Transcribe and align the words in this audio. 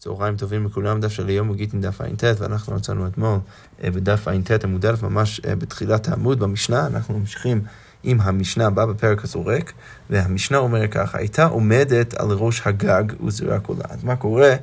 צהריים 0.00 0.36
טובים 0.36 0.66
לכולם, 0.66 1.00
דף 1.00 1.08
של 1.08 1.28
היום 1.28 1.50
וגיטין 1.50 1.80
דף 1.80 2.00
ע"ט, 2.00 2.24
ואנחנו 2.38 2.74
מצאנו 2.74 3.06
אתמול 3.06 3.38
אה, 3.84 3.90
בדף 3.90 4.28
ע"ט 4.28 4.64
עמוד 4.64 4.86
א', 4.86 4.94
ממש 5.02 5.40
אה, 5.46 5.56
בתחילת 5.56 6.08
העמוד 6.08 6.38
במשנה, 6.38 6.86
אנחנו 6.86 7.18
ממשיכים 7.18 7.62
עם 8.02 8.20
המשנה 8.20 8.66
הבאה 8.66 8.86
בפרק 8.86 9.24
הזורק, 9.24 9.72
והמשנה 10.10 10.58
אומרת 10.58 10.92
ככה, 10.92 11.18
הייתה 11.18 11.44
עומדת 11.44 12.14
על 12.14 12.30
ראש 12.30 12.62
הגג 12.64 13.04
וזרק 13.26 13.66
עולה. 13.66 13.84
אז 13.88 14.04
מה 14.04 14.16
קורה 14.16 14.54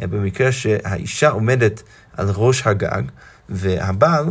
אה, 0.00 0.06
במקרה 0.06 0.52
שהאישה 0.52 1.28
עומדת 1.28 1.82
על 2.16 2.30
ראש 2.34 2.66
הגג, 2.66 3.02
והבעל, 3.48 4.24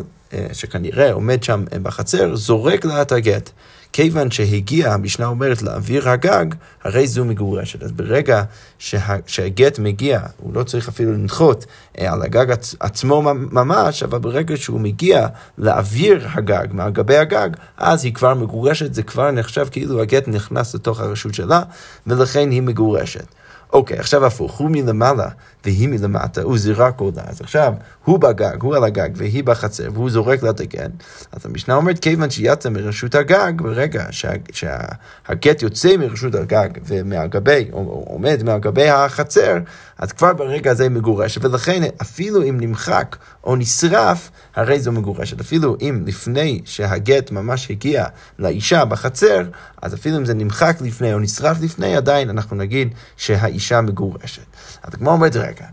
שכנראה 0.53 1.11
עומד 1.11 1.43
שם 1.43 1.63
בחצר, 1.83 2.35
זורק 2.35 2.85
לה 2.85 3.01
את 3.01 3.11
הגט. 3.11 3.49
כיוון 3.93 4.31
שהגיע, 4.31 4.93
המשנה 4.93 5.25
אומרת, 5.25 5.61
לאוויר 5.61 6.09
הגג, 6.09 6.45
הרי 6.83 7.07
זו 7.07 7.25
מגורשת. 7.25 7.83
אז 7.83 7.91
ברגע 7.91 8.43
שה, 8.79 9.15
שהגט 9.27 9.79
מגיע, 9.79 10.19
הוא 10.37 10.53
לא 10.53 10.63
צריך 10.63 10.87
אפילו 10.87 11.13
לנחות 11.13 11.65
אה, 11.99 12.13
על 12.13 12.21
הגג 12.21 12.51
עצ, 12.51 12.75
עצמו 12.79 13.21
ממש, 13.33 14.03
אבל 14.03 14.19
ברגע 14.19 14.57
שהוא 14.57 14.79
מגיע 14.79 15.27
לאוויר 15.57 16.27
הגג, 16.33 16.67
מהגבי 16.71 17.17
הגג, 17.17 17.49
אז 17.77 18.05
היא 18.05 18.13
כבר 18.13 18.33
מגורשת, 18.33 18.93
זה 18.93 19.03
כבר 19.03 19.31
נחשב 19.31 19.67
כאילו 19.71 20.01
הגט 20.01 20.27
נכנס 20.27 20.75
לתוך 20.75 20.99
הרשות 20.99 21.33
שלה, 21.33 21.61
ולכן 22.07 22.51
היא 22.51 22.61
מגורשת. 22.61 23.25
אוקיי, 23.73 23.97
עכשיו 23.97 24.25
הפוך, 24.25 24.57
הוא 24.57 24.69
מלמעלה 24.71 25.29
והיא 25.65 25.89
מלמטה, 25.89 26.41
הוא 26.41 26.57
זירק 26.57 26.99
עולה. 26.99 27.21
אז 27.27 27.41
עכשיו, 27.41 27.73
הוא 28.05 28.19
בגג, 28.19 28.61
הוא 28.61 28.75
על 28.75 28.83
הגג 28.83 29.09
והיא 29.15 29.43
בחצר, 29.43 29.89
והוא 29.93 30.09
זורק 30.09 30.43
לה 30.43 30.49
את 30.49 30.59
הגט. 30.59 30.91
אז 31.31 31.45
המשנה 31.45 31.75
אומרת, 31.75 31.99
כיוון 31.99 32.29
שיצא 32.29 32.69
מרשות 32.69 33.15
הגג, 33.15 33.53
ברגע 33.55 34.05
שה, 34.11 34.31
שהגט 34.51 35.61
יוצא 35.61 35.97
מרשות 35.97 36.35
הגג 36.35 36.69
ומהגבי, 36.85 37.67
עומד 37.71 38.43
מהגבי 38.43 38.89
החצר, 38.89 39.57
אז 39.97 40.11
כבר 40.11 40.33
ברגע 40.33 40.71
הזה 40.71 40.83
היא 40.83 40.91
מגורשת, 40.91 41.45
ולכן 41.45 41.81
אפילו 42.01 42.43
אם 42.43 42.57
נמחק 42.59 43.15
או 43.43 43.55
נשרף, 43.55 44.31
הרי 44.55 44.79
זו 44.79 44.91
מגורשת. 44.91 45.41
אפילו 45.41 45.77
אם 45.81 46.03
לפני 46.05 46.61
שהגט 46.65 47.31
ממש 47.31 47.71
הגיע 47.71 48.05
לאישה 48.39 48.85
בחצר, 48.85 49.43
אז 49.81 49.93
אפילו 49.93 50.17
אם 50.17 50.25
זה 50.25 50.33
נמחק 50.33 50.77
לפני 50.81 51.13
או 51.13 51.19
נשרף 51.19 51.57
לפני, 51.61 51.95
עדיין 51.95 52.29
אנחנו 52.29 52.55
נגיד 52.55 52.93
שהאישה 53.17 53.81
מגורשת. 53.81 54.45
אז 54.83 54.95
כמו 54.95 55.11
אומרת, 55.11 55.35
רגע, 55.35 55.65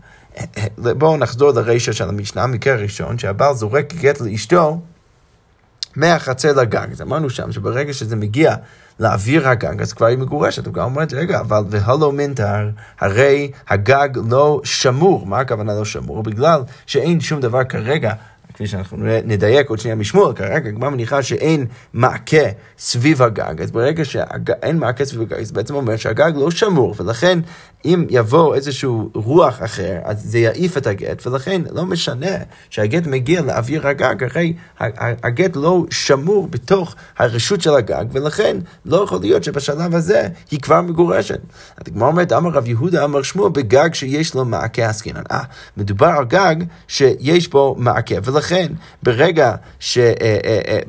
בואו 0.77 1.17
נחזור 1.17 1.51
לרישה 1.51 1.93
של 1.93 2.09
המשנה, 2.09 2.43
המקרה 2.43 2.73
הראשון, 2.73 3.17
שהבעל 3.17 3.55
זורק 3.55 3.93
גט 3.93 4.21
לאשתו 4.21 4.79
מהחצר 5.95 6.53
לגג. 6.53 6.87
אז 6.91 7.01
אמרנו 7.01 7.29
שם 7.29 7.51
שברגע 7.51 7.93
שזה 7.93 8.15
מגיע 8.15 8.55
לאוויר 8.99 9.49
הגג, 9.49 9.81
אז 9.81 9.93
כבר 9.93 10.05
היא 10.05 10.17
מגורשת. 10.17 10.65
הוא 10.65 10.73
גם 10.73 10.83
אומר, 10.83 11.03
רגע, 11.11 11.39
אבל 11.39 11.63
והלו 11.69 12.11
מינטר, 12.11 12.69
הרי 12.99 13.51
הגג 13.69 14.09
לא 14.29 14.61
שמור. 14.63 15.25
מה 15.25 15.39
הכוונה 15.39 15.73
לא 15.73 15.85
שמור? 15.85 16.23
בגלל 16.23 16.61
שאין 16.85 17.21
שום 17.21 17.41
דבר 17.41 17.63
כרגע 17.63 18.13
כפי 18.59 18.67
שאנחנו 18.67 18.97
נדייק 19.25 19.69
עוד 19.69 19.79
שנייה 19.79 19.95
משמואל, 19.95 20.33
כרגע 20.33 20.69
הגמרא 20.69 20.89
מניחה 20.89 21.23
שאין 21.23 21.65
מעקה 21.93 22.43
סביב 22.77 23.21
הגג, 23.21 23.61
אז 23.61 23.71
ברגע 23.71 24.05
שאין 24.05 24.77
מעקה 24.77 25.05
סביב 25.05 25.21
הגג, 25.21 25.43
זה 25.43 25.53
בעצם 25.53 25.75
אומר 25.75 25.97
שהגג 25.97 26.31
לא 26.35 26.51
שמור, 26.51 26.95
ולכן 26.97 27.39
אם 27.85 28.05
יבוא 28.09 28.55
איזשהו 28.55 29.09
רוח 29.13 29.63
אחר, 29.63 29.97
אז 30.03 30.23
זה 30.23 30.39
יעיף 30.39 30.77
את 30.77 30.87
הגט, 30.87 31.27
ולכן 31.27 31.61
לא 31.71 31.85
משנה 31.85 32.35
שהגט 32.69 33.07
מגיע 33.07 33.41
לאוויר 33.41 33.87
הגג, 33.87 34.23
הרי 34.23 34.53
הגט 35.23 35.55
לא 35.55 35.85
שמור 35.89 36.47
בתוך 36.47 36.95
הרשות 37.17 37.61
של 37.61 37.75
הגג, 37.75 38.05
ולכן 38.11 38.57
לא 38.85 39.03
יכול 39.03 39.19
להיות 39.21 39.43
שבשלב 39.43 39.95
הזה 39.95 40.27
היא 40.51 40.59
כבר 40.59 40.81
מגורשת. 40.81 41.39
הגמרא 41.77 42.07
אומרת, 42.07 42.33
אמר 42.33 42.49
רב 42.49 42.67
יהודה, 42.67 43.03
אמר 43.03 43.21
שמואל, 43.21 43.51
בגג 43.51 43.93
שיש 43.93 44.33
לו 44.33 44.45
מעקה 44.45 44.89
עסקינן. 44.89 45.23
אה, 45.31 45.43
מדובר 45.77 46.07
על 46.07 46.25
גג 46.25 46.55
שיש 46.87 47.47
בו 47.47 47.75
מעקה, 47.77 48.15
ולכן 48.23 48.67
ברגע, 49.03 49.55
ש, 49.79 49.97
אה, 49.97 50.13
אה, 50.21 50.59
אה, 50.67 50.79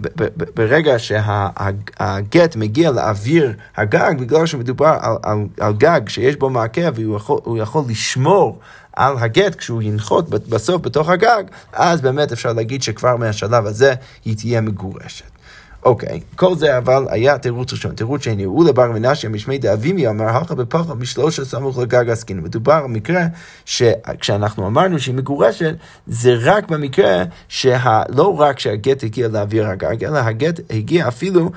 ברגע 0.57 0.99
שהגט 0.99 2.57
מגיע 2.57 2.91
לאוויר 2.91 3.53
הגג, 3.77 4.15
בגלל 4.21 4.47
שמדובר 4.47 4.97
על, 5.01 5.17
על, 5.23 5.39
על 5.61 5.73
גג 5.73 6.01
שיש 6.09 6.37
בו 6.37 6.51
מעקה, 6.51 6.80
והוא 6.95 7.17
יכול, 7.17 7.41
יכול 7.59 7.85
לשמור 7.89 8.59
על 8.93 9.19
הגט 9.19 9.55
כשהוא 9.55 9.83
ינחות 9.83 10.29
בסוף 10.29 10.83
בתוך 10.83 11.09
הגג, 11.09 11.45
אז 11.73 12.01
באמת 12.01 12.33
אפשר 12.33 12.53
להגיד 12.53 12.83
שכבר 12.83 13.17
מהשלב 13.17 13.67
הזה 13.67 13.95
היא 14.25 14.37
תהיה 14.37 14.61
מגורשת. 14.61 15.41
אוקיי, 15.85 16.21
okay. 16.33 16.37
כל 16.37 16.57
זה 16.57 16.79
אבל 16.79 17.07
היה 17.11 17.39
תירוץ 17.39 17.73
ראשון. 17.73 17.95
תירוץ 17.95 18.25
שני, 18.25 18.43
הוא 18.43 18.65
לבר 18.65 18.91
מנשי 18.93 19.29
משמי 19.29 19.59
דאבימי 19.59 20.09
אמר, 20.09 20.25
הלכה 20.25 20.55
בפחד 20.55 20.99
משלושה 20.99 21.45
סמוך 21.45 21.79
לגג 21.79 22.11
עסקין. 22.11 22.41
מדובר 22.41 22.73
על 22.73 22.87
מקרה 22.87 23.23
שכשאנחנו 23.65 24.67
אמרנו 24.67 24.99
שהיא 24.99 25.15
מגורשת, 25.15 25.75
זה 26.07 26.35
רק 26.41 26.69
במקרה 26.69 27.25
שלא 27.49 28.41
רק 28.41 28.59
שהגט 28.59 29.05
הגיע 29.05 29.29
לאוויר 29.29 29.67
הגג, 29.67 30.05
אלא 30.05 30.19
הגט 30.19 30.61
הגיע 30.71 31.09
אפילו 31.09 31.51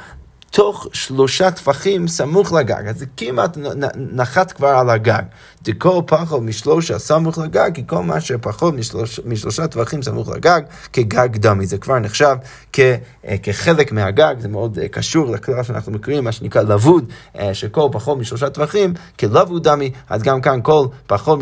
תוך 0.54 0.88
שלושה 0.94 1.52
טפחים 1.52 2.08
סמוך 2.08 2.54
לגג, 2.54 2.88
אז 2.88 3.00
זה 3.00 3.06
כמעט 3.18 3.58
נחת 3.96 4.52
כבר 4.52 4.68
על 4.68 4.90
הגג. 4.90 5.24
דכל 5.64 6.02
פחות 6.08 6.42
משלושה 6.42 7.00
סמוך 7.00 7.38
לגג, 7.38 7.70
כי 7.74 7.84
כל 7.88 8.04
מה 8.04 8.22
שפחות 8.22 8.74
משלוש, 8.74 9.20
משלושה 9.26 9.68
טווחים 9.68 10.02
סמוך 10.02 10.30
לגג, 10.30 10.62
כגג 10.94 11.38
דמי. 11.38 11.66
זה 11.66 11.78
כבר 11.78 12.00
נחשב 12.00 12.36
כ, 12.74 12.80
אה, 13.28 13.38
כחלק 13.44 13.92
מהגג, 13.92 14.36
זה 14.40 14.48
מאוד 14.48 14.80
אה, 14.80 14.88
קשור 14.88 15.32
לכלל 15.32 15.64
שאנחנו 15.64 15.92
מכירים, 15.92 16.24
מה 16.24 16.32
שנקרא 16.32 16.62
לבוד, 16.62 17.06
אה, 17.40 17.54
שכל 17.54 17.90
פחות 17.92 18.18
משלושה 18.18 18.50
טווחים 18.50 18.94
כלבוד 19.20 19.64
דמי, 19.68 19.92
אז 20.10 20.24
גם 20.24 20.42
כאן 20.42 20.60
כל 20.64 20.86
פחות 21.08 21.40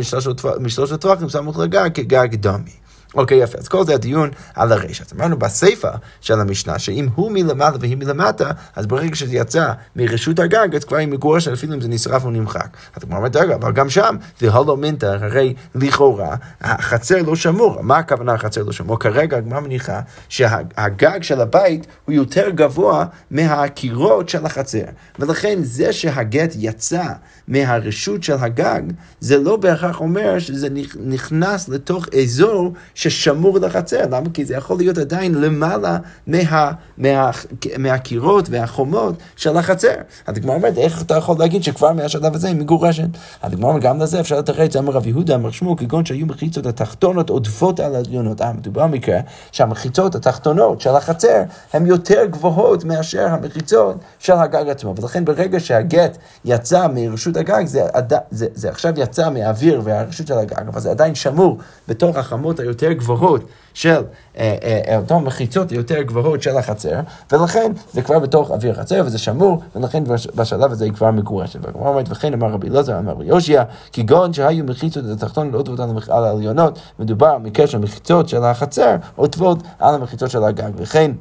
משלושה 0.60 0.98
טווחים 0.98 1.30
סמוך 1.30 1.60
לגג, 1.60 1.90
כגג 1.94 2.36
דמי. 2.36 2.81
אוקיי, 3.16 3.38
יפה. 3.38 3.58
אז 3.58 3.68
כל 3.68 3.86
זה 3.86 3.94
הדיון 3.94 4.30
על 4.56 4.72
הרשע. 4.72 5.04
אז 5.04 5.14
אמרנו 5.14 5.40
בסיפא 5.40 5.92
של 6.22 6.40
המשנה, 6.40 6.80
שאם 6.80 7.08
הוא 7.16 7.32
מלמעלה 7.32 7.78
והיא 7.80 7.98
מלמטה, 7.98 8.52
אז 8.76 8.86
ברגע 8.88 9.16
שזה 9.16 9.36
יצא 9.36 9.72
מרשות 9.96 10.40
הגג, 10.40 10.76
אז 10.76 10.84
כבר 10.84 10.98
היא 10.98 11.08
מגורשת, 11.08 11.52
אפילו 11.52 11.74
אם 11.74 11.82
זה 11.82 11.88
נשרף 11.88 12.26
או 12.26 12.32
נמחק. 12.32 12.68
אז 12.96 13.04
כמו 13.04 13.18
אומרת, 13.18 13.36
רגע, 13.36 13.56
אבל 13.56 13.72
גם 13.72 13.90
שם, 13.90 14.16
זה 14.40 14.54
הלו 14.54 14.78
מינטר, 14.78 15.26
הרי 15.26 15.54
לכאורה, 15.76 16.36
החצר 16.62 17.22
לא 17.22 17.36
שמור. 17.36 17.82
מה 17.82 17.98
הכוונה 17.98 18.34
החצר 18.34 18.64
לא 18.64 18.72
שמור? 18.72 19.00
כרגע 19.00 19.38
הגמרא 19.38 19.60
מניחה 19.60 20.00
שהגג 20.30 21.20
של 21.22 21.42
הבית 21.42 21.88
הוא 22.06 22.16
יותר 22.16 22.50
גבוה 22.50 23.06
מהקירות 23.32 24.30
של 24.30 24.46
החצר. 24.46 24.86
ולכן 25.20 25.60
זה 25.64 25.94
שהגט 25.94 26.54
יצא 26.56 27.04
מהרשות 27.48 28.24
של 28.24 28.36
הגג, 28.40 28.82
זה 29.20 29.38
לא 29.38 29.56
בהכרח 29.56 30.00
אומר 30.00 30.40
שזה 30.40 30.68
נכנס 31.06 31.70
לתוך 31.70 32.06
אזור 32.22 32.74
ששמור 32.96 33.60
לחצר. 33.60 34.02
למה? 34.12 34.30
כי 34.34 34.46
זה 34.46 34.54
יכול 34.56 34.78
להיות 34.78 34.98
עדיין 34.98 35.42
למעלה 35.42 35.98
מה, 36.28 36.72
מה, 36.98 37.32
מהקירות 37.78 38.50
והחומות 38.50 39.16
של 39.36 39.58
החצר. 39.58 39.94
הדגמר 40.28 40.54
אומרת, 40.54 40.78
איך 40.78 41.02
אתה 41.02 41.16
יכול 41.16 41.36
להגיד 41.40 41.64
שכבר 41.64 41.94
מהשלב 41.94 42.36
הזה 42.36 42.48
היא 42.48 42.56
מגורשת? 42.56 43.08
הדגמר 43.44 43.68
אומרת, 43.68 43.84
גם 43.84 44.00
לזה 44.00 44.20
אפשר 44.20 44.40
לתרץ, 44.40 44.76
אמר 44.76 44.94
רב 44.94 45.08
יהודה, 45.08 45.36
אמר 45.36 45.52
שמואל, 45.52 45.78
כגון 45.78 46.06
שהיו 46.06 46.26
מחיצות 46.26 46.66
התחתונות 46.66 47.30
עודפות 47.30 47.80
על 47.80 47.96
העליונות. 47.96 48.42
אה, 48.42 48.54
מדובר 48.54 48.88
במקרה 48.88 49.20
שהמחיצות 49.52 50.16
התחתונות 50.16 50.82
של 50.82 50.96
החצר 50.96 51.44
הן 51.74 51.86
יותר 51.86 52.26
גבוהות 52.26 52.84
מאשר 52.84 53.28
המחיצות 53.28 53.98
של 54.20 54.34
הגג 54.34 54.70
עצמו. 54.70 54.96
ולכן 54.98 55.26
ברגע 55.26 55.60
שהגט 55.60 56.18
יצא 56.46 56.88
מרשות 56.94 57.38
הגג, 57.42 57.66
זה, 57.66 57.86
זה, 58.10 58.18
זה, 58.32 58.48
זה 58.54 58.70
עכשיו 58.70 58.94
יצא 58.98 59.30
מהאוויר 59.30 59.82
והרשות 59.84 60.28
של 60.28 60.38
הגג, 60.38 60.68
אבל 60.68 60.80
זה 60.80 60.92
עדיין 60.92 61.16
שמור 61.16 61.58
בתוך 61.88 62.18
החמות 62.18 62.60
היותר 62.60 62.92
גבוהות 62.92 63.42
של 63.74 63.90
אה, 63.90 64.56
אה, 64.64 64.82
אה, 64.88 64.98
אותן 64.98 65.16
מחיצות 65.16 65.72
היותר 65.72 66.02
גבוהות 66.02 66.42
של 66.42 66.58
החצר, 66.58 67.00
ולכן 67.32 67.72
זה 67.94 68.02
כבר 68.02 68.20
בתוך 68.20 68.52
אוויר 68.52 68.72
החצר 68.72 69.02
וזה 69.06 69.18
שמור, 69.18 69.62
ולכן 69.76 70.04
בשלב 70.36 70.72
הזה 70.72 70.86
היא 70.86 70.94
כבר 70.94 71.12
מגורשת. 71.12 71.60
והגמרא 71.66 71.90
אומרת, 71.90 72.06
וכן 72.10 72.34
אמר 72.34 72.48
רבי 72.48 72.68
אלעזר, 72.68 73.00
אמר 73.00 73.12
רבי 73.12 73.26
יושע, 73.26 73.64
כגון 73.94 74.34
שהיו 74.34 74.66
מחיצות 74.66 75.06
התחתון 75.14 75.54
עוטפות 75.54 75.80
על 76.10 76.24
העליונות, 76.24 76.80
מדובר 77.00 77.38
של 77.66 77.78
מחיצות 77.78 78.30
של 78.30 78.44
החצר 78.44 78.96
עוטפות 79.16 79.58
על 79.80 79.96
המחיצות 79.96 80.32
של 80.32 80.44
הגג, 80.44 80.72
וכן 80.76 81.12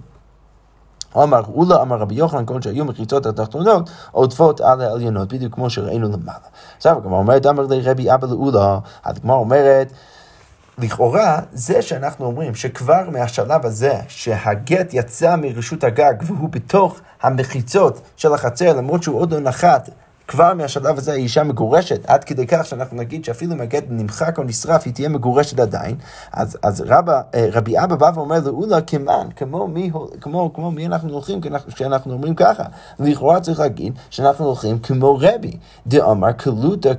אמר 1.17 1.43
אולה, 1.55 1.83
אמר 1.83 1.97
רבי 1.97 2.15
יוחנן, 2.15 2.47
כל 2.47 2.63
שהיו 2.63 2.85
מחיצות 2.85 3.27
התחתונות 3.27 3.91
עוטפות 4.11 4.61
על 4.61 4.81
העליונות, 4.81 5.33
בדיוק 5.33 5.55
כמו 5.55 5.71
שראינו 5.71 6.09
למעלה. 6.09 6.39
עכשיו 6.77 6.97
הגמרא 6.97 7.19
אומרת, 7.19 7.47
אמר 7.47 7.67
לרבי 7.71 8.15
אבא 8.15 8.27
לאולה, 8.27 8.79
הגמרא 9.05 9.37
אומרת, 9.37 9.93
לכאורה, 10.79 11.39
זה 11.53 11.83
שאנחנו 11.83 12.27
אומרים 12.27 12.55
שכבר 12.55 13.03
מהשלב 13.13 13.67
הזה, 13.67 13.95
שהגט 14.09 14.89
יצא 14.93 15.37
מרשות 15.37 15.85
הגג 15.85 16.15
והוא 16.23 16.49
בתוך 16.49 17.01
המחיצות 17.23 18.01
של 18.17 18.35
החצר, 18.35 18.77
למרות 18.77 19.03
שהוא 19.03 19.21
עוד 19.21 19.35
לא 19.35 19.41
נחת 19.41 19.91
כבר 20.31 20.55
מהשלב 20.55 20.99
הזה 20.99 21.13
האישה 21.13 21.45
מגורשת, 21.45 22.01
עד 22.07 22.25
כדי 22.25 22.47
כך 22.47 22.67
שאנחנו 22.67 22.97
נגיד 22.97 23.25
שאפילו 23.25 23.53
אם 23.53 23.61
הגט 23.61 23.85
נמחק 23.89 24.39
או 24.39 24.43
נשרף, 24.43 24.83
היא 24.85 24.95
תהיה 24.95 25.09
מגורשת 25.09 25.61
עדיין. 25.61 25.97
אז, 26.33 26.59
אז 26.63 26.85
רבא, 26.87 27.21
אה, 27.35 27.49
רבי 27.53 27.79
אבא 27.79 27.97
בא 27.97 28.11
ואומר 28.15 28.39
לאולה 28.45 28.81
כמן, 28.81 29.29
כמו 29.37 29.69
מי, 29.69 29.91
כמו, 30.21 30.53
כמו 30.55 30.71
מי 30.71 30.87
אנחנו 30.87 31.13
הולכים 31.13 31.41
כשאנחנו 31.67 32.13
אומרים 32.13 32.35
ככה. 32.35 32.65
לכאורה 32.99 33.41
צריך 33.41 33.61
להגיד 33.61 33.93
שאנחנו 34.11 34.47
הולכים 34.47 34.79
כמו 34.79 35.19
רבי, 35.21 35.53
דאמר 35.87 36.33
קלוטה 36.33 36.95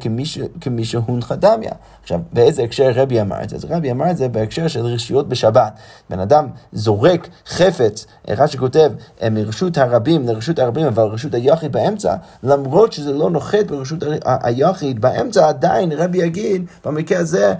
כמי 0.62 0.86
שהונחה 0.86 1.36
דמיה. 1.36 1.72
עכשיו, 2.02 2.20
באיזה 2.34 2.64
הקשר 2.64 2.92
רבי 2.96 3.22
אמר 3.22 3.44
את 3.44 3.50
זה? 3.50 3.56
אז 3.56 3.66
רבי 3.70 3.92
אמר 3.92 4.12
את 4.12 4.18
זה 4.18 4.30
בהקשר 4.30 4.68
של 4.68 4.86
רשויות 4.86 5.30
בשבת. 5.30 5.74
בן 6.10 6.20
אדם 6.20 6.48
זורק 6.74 7.28
חפץ, 7.48 8.06
אחד 8.30 8.46
שכותב, 8.48 8.92
אה, 9.22 9.30
מרשות 9.30 9.78
הרבים 9.78 10.28
לרשות 10.28 10.60
הרבים, 10.60 10.88
אבל 10.88 11.04
רשות 11.04 11.34
היחיד 11.34 11.72
באמצע, 11.72 12.16
למרות 12.44 12.94
שזה 12.94 13.21
נוחת 13.30 13.66
ברשות 13.68 14.04
היחיד 14.26 15.02
באמצע, 15.02 15.48
עדיין 15.48 15.92
רבי 15.92 16.18
יגיד 16.18 16.66
במקרה 16.86 17.20
הזה 17.20 17.54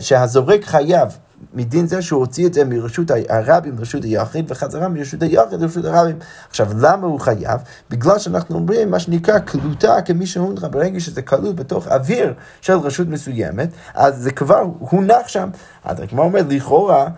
שהזורק 0.00 0.64
חייב. 0.64 1.08
מדין 1.54 1.86
זה 1.86 2.02
שהוא 2.02 2.20
הוציא 2.20 2.46
את 2.46 2.54
זה 2.54 2.64
מרשות 2.64 3.10
הרבים 3.28 3.78
לרשות 3.78 4.04
היחיד, 4.04 4.44
וחזרה 4.48 4.88
מרשות 4.88 5.22
היחיד 5.22 5.60
לרשות 5.60 5.84
הרבים. 5.84 6.18
עכשיו, 6.48 6.68
למה 6.80 7.06
הוא 7.06 7.20
חייב? 7.20 7.60
בגלל 7.90 8.18
שאנחנו 8.18 8.56
אומרים 8.56 8.90
מה 8.90 8.98
שנקרא 8.98 9.38
קלוטה 9.38 10.02
כמי 10.02 10.26
שהונחה, 10.26 10.68
ברגע 10.68 11.00
שזה 11.00 11.22
קלוט 11.22 11.56
בתוך 11.56 11.88
אוויר 11.88 12.34
של 12.60 12.72
רשות 12.72 13.08
מסוימת, 13.08 13.68
אז 13.94 14.22
זה 14.22 14.30
כבר 14.30 14.62
הונח 14.78 15.28
שם. 15.28 15.48
אז 15.84 16.00
הגמרא 16.00 16.24
אומר, 16.24 16.40
לכאורה, 16.48 17.08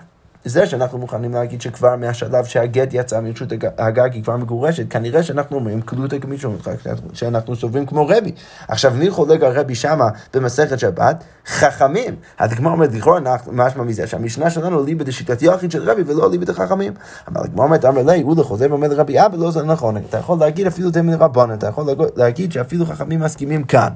זה 0.45 0.67
שאנחנו 0.67 0.99
מוכנים 0.99 1.35
להגיד 1.35 1.61
שכבר 1.61 1.97
מהשלב 1.97 2.45
שהגט 2.45 2.89
יצא 2.93 3.21
מרשות 3.21 3.49
הגג 3.79 4.13
היא 4.13 4.23
כבר 4.23 4.37
מגורשת, 4.37 4.91
כנראה 4.91 5.23
שאנחנו 5.23 5.57
אומרים 5.57 5.81
קלוטה 5.81 6.19
כמישהו, 6.19 6.57
שאנחנו 7.13 7.57
סוברים 7.57 7.87
כמו 7.87 8.07
רבי. 8.09 8.33
עכשיו, 8.69 8.93
מי 8.99 9.11
חולק 9.11 9.43
על 9.43 9.59
רבי 9.59 9.75
שמה 9.75 10.09
במסכת 10.35 10.79
שבת? 10.79 11.25
חכמים. 11.47 12.17
אז 12.39 12.53
הגמרא 12.53 12.73
אומרת, 12.73 12.95
לכאורה 12.95 13.21
משמע 13.53 13.83
מזה 13.83 14.07
שהמשנה 14.07 14.51
שלנו 14.51 14.85
ליבא 14.85 15.05
דשיטת 15.05 15.43
יחיד 15.43 15.71
של 15.71 15.91
רבי 15.91 16.03
ולא 16.07 16.31
ליבא 16.31 16.45
דחכמים. 16.45 16.93
אבל 17.29 17.41
הגמרא 17.45 17.65
אומרת, 17.65 17.85
אמר 17.85 18.03
לי, 18.03 18.23
הוא 18.23 18.45
חוזר 18.45 18.67
ואומר 18.71 18.89
לרבי 18.89 19.27
אבא, 19.27 19.37
לא 19.37 19.51
זה 19.51 19.63
נכון. 19.63 19.97
אתה 19.97 20.19
יכול 20.19 20.39
להגיד 20.39 20.67
אפילו 20.67 20.91
תמיד 20.91 21.15
רבון, 21.15 21.53
אתה 21.53 21.67
יכול 21.67 21.95
להגיד 22.17 22.53
שאפילו 22.53 22.87
חכמים 22.87 23.21
מסכימים 23.21 23.65
כאן. 23.65 23.93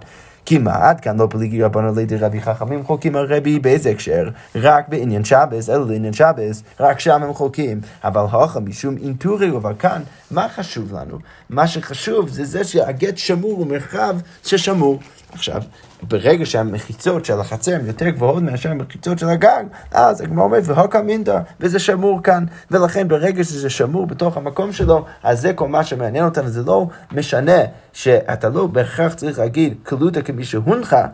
עד 0.71 1.01
כאן 1.01 1.17
לא 1.17 1.27
פליגי 1.31 1.63
רבנו 1.63 1.95
לידי 1.95 2.17
רבי 2.17 2.41
חכמים 2.41 2.85
חולקים 2.85 3.17
על 3.17 3.27
רבי 3.35 3.59
באיזה 3.59 3.91
הקשר? 3.91 4.29
רק 4.55 4.89
בעניין 4.89 5.25
שבס, 5.25 5.71
אלא 5.71 5.87
לעניין 5.87 6.13
שבס, 6.13 6.63
רק 6.81 7.01
שם 7.01 7.23
הם 7.23 7.35
חולקים. 7.35 7.81
אבל 8.05 8.21
הוכה 8.21 8.61
משום 8.61 8.97
אינטורי, 9.03 9.51
אבל 9.51 9.73
כאן, 9.79 10.03
מה 10.31 10.49
חשוב 10.49 10.93
לנו? 10.95 11.19
מה 11.51 11.67
שחשוב 11.67 12.29
זה 12.29 12.45
זה 12.45 12.65
שהגט 12.65 13.17
שמור 13.17 13.53
הוא 13.53 13.67
מרחב 13.67 14.17
ששמור. 14.45 15.01
עכשיו, 15.35 15.63
ברגע 16.03 16.47
שהמחיצות 16.47 17.25
של 17.25 17.41
החצר 17.41 17.75
הן 17.75 17.87
יותר 17.87 18.09
גבוהות 18.09 18.43
מאשר 18.43 18.71
המחיצות 18.71 19.19
של 19.19 19.29
הגג, 19.29 19.65
אז 19.91 20.21
הגמרא 20.21 20.45
אומרת, 20.45 20.63
והוקה 20.67 21.03
מינדה, 21.03 21.41
וזה 21.61 21.79
שמור 21.79 22.23
כאן. 22.23 22.45
ולכן 22.71 23.09
ברגע 23.09 23.45
שזה 23.45 23.71
שמור 23.71 24.07
בתוך 24.07 24.37
המקום 24.37 24.73
שלו, 24.73 25.05
אז 25.23 25.41
זה 25.41 25.53
כל 25.53 25.69
מה 25.69 25.85
שמעניין 25.85 26.25
אותנו, 26.25 26.49
זה 26.49 26.63
לא 26.63 26.87
משנה 27.13 27.59
שאתה 27.93 28.49
לא 28.49 28.67
בהכרח 28.67 29.15
צריך 29.15 29.39
להגיד 29.39 29.75
קלוטה 29.83 30.23
כמי 30.23 30.45
שהונחה. 30.45 31.07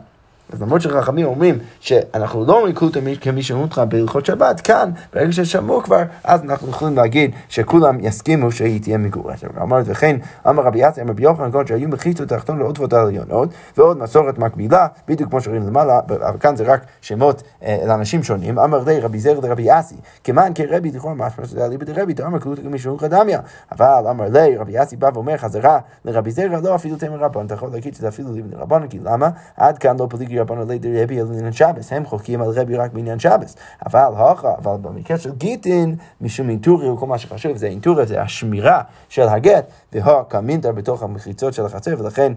אז 0.52 0.62
למרות 0.62 0.81
שחכמים 0.81 1.26
אומרים 1.26 1.58
שאנחנו 1.81 2.44
לא 2.44 2.56
אומרים 2.56 2.75
כלום 2.75 2.91
כמי 3.20 3.43
שאומרים 3.43 3.69
בהלכות 3.88 4.26
שבת, 4.26 4.61
כאן, 4.61 4.91
ברגע 5.14 5.32
ששמעו 5.32 5.82
כבר, 5.82 6.02
אז 6.25 6.41
אנחנו 6.43 6.69
יכולים 6.69 6.97
להגיד 6.97 7.31
שכולם 7.49 7.99
יסכימו 8.00 8.52
שהיא 8.52 8.82
תהיה 8.82 8.99
מגורשת. 8.99 9.49
אמרת, 9.62 9.85
וכן, 9.88 10.17
אמר 10.49 10.62
רבי 10.62 10.79
יצא, 10.79 11.02
אמר 11.02 11.11
רבי 11.11 11.23
יוחנן 11.23 11.50
גון 11.50 11.67
שהיו 11.67 11.88
מחיצות 11.88 12.29
תחתון 12.29 12.58
לעוטפות 12.58 12.93
העליונות, 12.93 13.49
ועוד 13.76 13.99
מסורת 13.99 14.38
מקבילה, 14.38 14.87
בדיוק 15.08 15.31
כמו 15.31 15.41
שראינו 15.41 15.67
למעלה, 15.67 16.00
אבל 16.08 16.38
כאן 16.41 16.56
זה 16.56 16.64
רק 16.64 16.81
שמות 17.00 17.43
אה, 17.62 17.79
לאנשים 17.87 18.23
שונים. 18.23 18.58
אמר 18.58 18.82
לי 18.87 19.00
רבי 19.00 19.19
זר 19.19 19.41
לרבי 19.41 19.79
אסי, 19.79 19.97
כמען 20.25 20.52
כרבי 20.55 20.91
לכאורה 20.91 21.14
משמע 21.14 21.47
שזה 21.47 21.64
אליבא 21.64 21.85
דרבי, 21.85 22.14
תאמר 22.14 22.41
כלום 22.41 22.56
כמי 22.56 22.79
שאומרים 22.79 23.11
דמיה. 23.11 23.41
אבל 23.73 24.05
אמר 24.11 24.29
לי, 24.29 24.56
רבי 24.56 24.82
אסי 24.82 24.97
בא 24.97 25.11
ואומר 25.14 25.37
חזרה 25.37 25.79
לרבי 26.05 26.31
זר, 26.31 26.47
לא 26.62 26.75
אפילו 26.75 26.97
תמר 26.97 27.17
רבן, 27.17 27.47
אתה 27.47 27.55
יכול 27.55 27.70
להגיד 27.73 27.94
שזה 27.94 28.08
אפילו 28.08 28.32
ליבא 28.32 28.56
דרבן, 28.56 28.88
כי 28.88 28.99
למה? 29.02 29.29
עד 29.56 29.79
כאן 29.79 29.97
לא 29.99 30.06
רבנו 30.41 30.65
לידי 30.69 31.03
רבי 31.03 31.21
על 31.21 31.27
עניין 31.27 31.53
שבס, 31.53 31.93
הם 31.93 32.05
חוקים 32.05 32.43
על 32.43 32.49
רבי 32.51 32.77
רק 32.77 32.93
בעניין 32.93 33.19
שבס. 33.19 33.57
אבל 33.87 34.01
הוכה, 34.01 34.55
אבל 34.59 34.77
במקרה 34.83 35.19
של 35.19 35.33
גיטין, 35.35 35.97
משום 36.21 36.49
אינטורי 36.49 36.91
וכל 36.91 37.07
מה 37.07 37.19
שחשוב, 37.19 37.57
זה 37.57 37.67
אינטורי, 37.67 38.07
זה 38.07 38.23
השמירה 38.23 38.83
של 39.09 39.29
הגט, 39.29 39.65
והוכה 39.93 40.41
מינטר 40.41 40.73
בתוך 40.73 41.03
המחיצות 41.03 41.55
של 41.55 41.67
החצר, 41.67 41.95
ולכן 41.99 42.33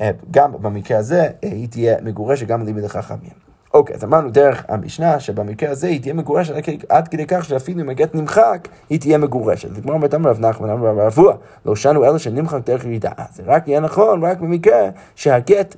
אה, 0.00 0.10
גם 0.30 0.52
במקרה 0.52 0.98
הזה 0.98 1.22
אה, 1.22 1.28
היא 1.42 1.68
תהיה 1.68 1.96
מגורשת 2.02 2.46
גם 2.46 2.64
לימד 2.64 2.84
החכמים. 2.84 3.50
אוקיי, 3.74 3.96
אז 3.96 4.04
אמרנו 4.04 4.30
דרך 4.30 4.64
המשנה, 4.68 5.20
שבמקרה 5.20 5.70
הזה 5.70 5.86
היא 5.86 6.00
תהיה 6.00 6.14
מגורשת 6.14 6.54
עד 6.88 7.08
כדי 7.08 7.26
כך 7.26 7.44
שאפילו 7.44 7.80
אם 7.80 7.88
הגט 7.88 8.14
נמחק, 8.14 8.68
היא 8.90 9.00
תהיה 9.00 9.18
מגורשת. 9.18 9.68
וכמו 9.72 9.92
אומרת 9.92 10.14
אמר 10.14 10.30
רב 10.30 10.40
נחמן, 10.40 10.70
אמר 10.70 10.86
רב 10.86 10.98
אבוה, 10.98 11.34
לא 11.64 11.76
שנו 11.76 12.04
אלה 12.04 12.18
שנמחק 12.18 12.66
דרך 12.66 12.84
ירידה. 12.84 13.10
זה 13.32 13.42
רק 13.46 13.68
יהיה 13.68 13.80
נכון, 13.80 14.24
רק 14.24 14.40
במקרה 14.40 14.88
שהגט 15.14 15.76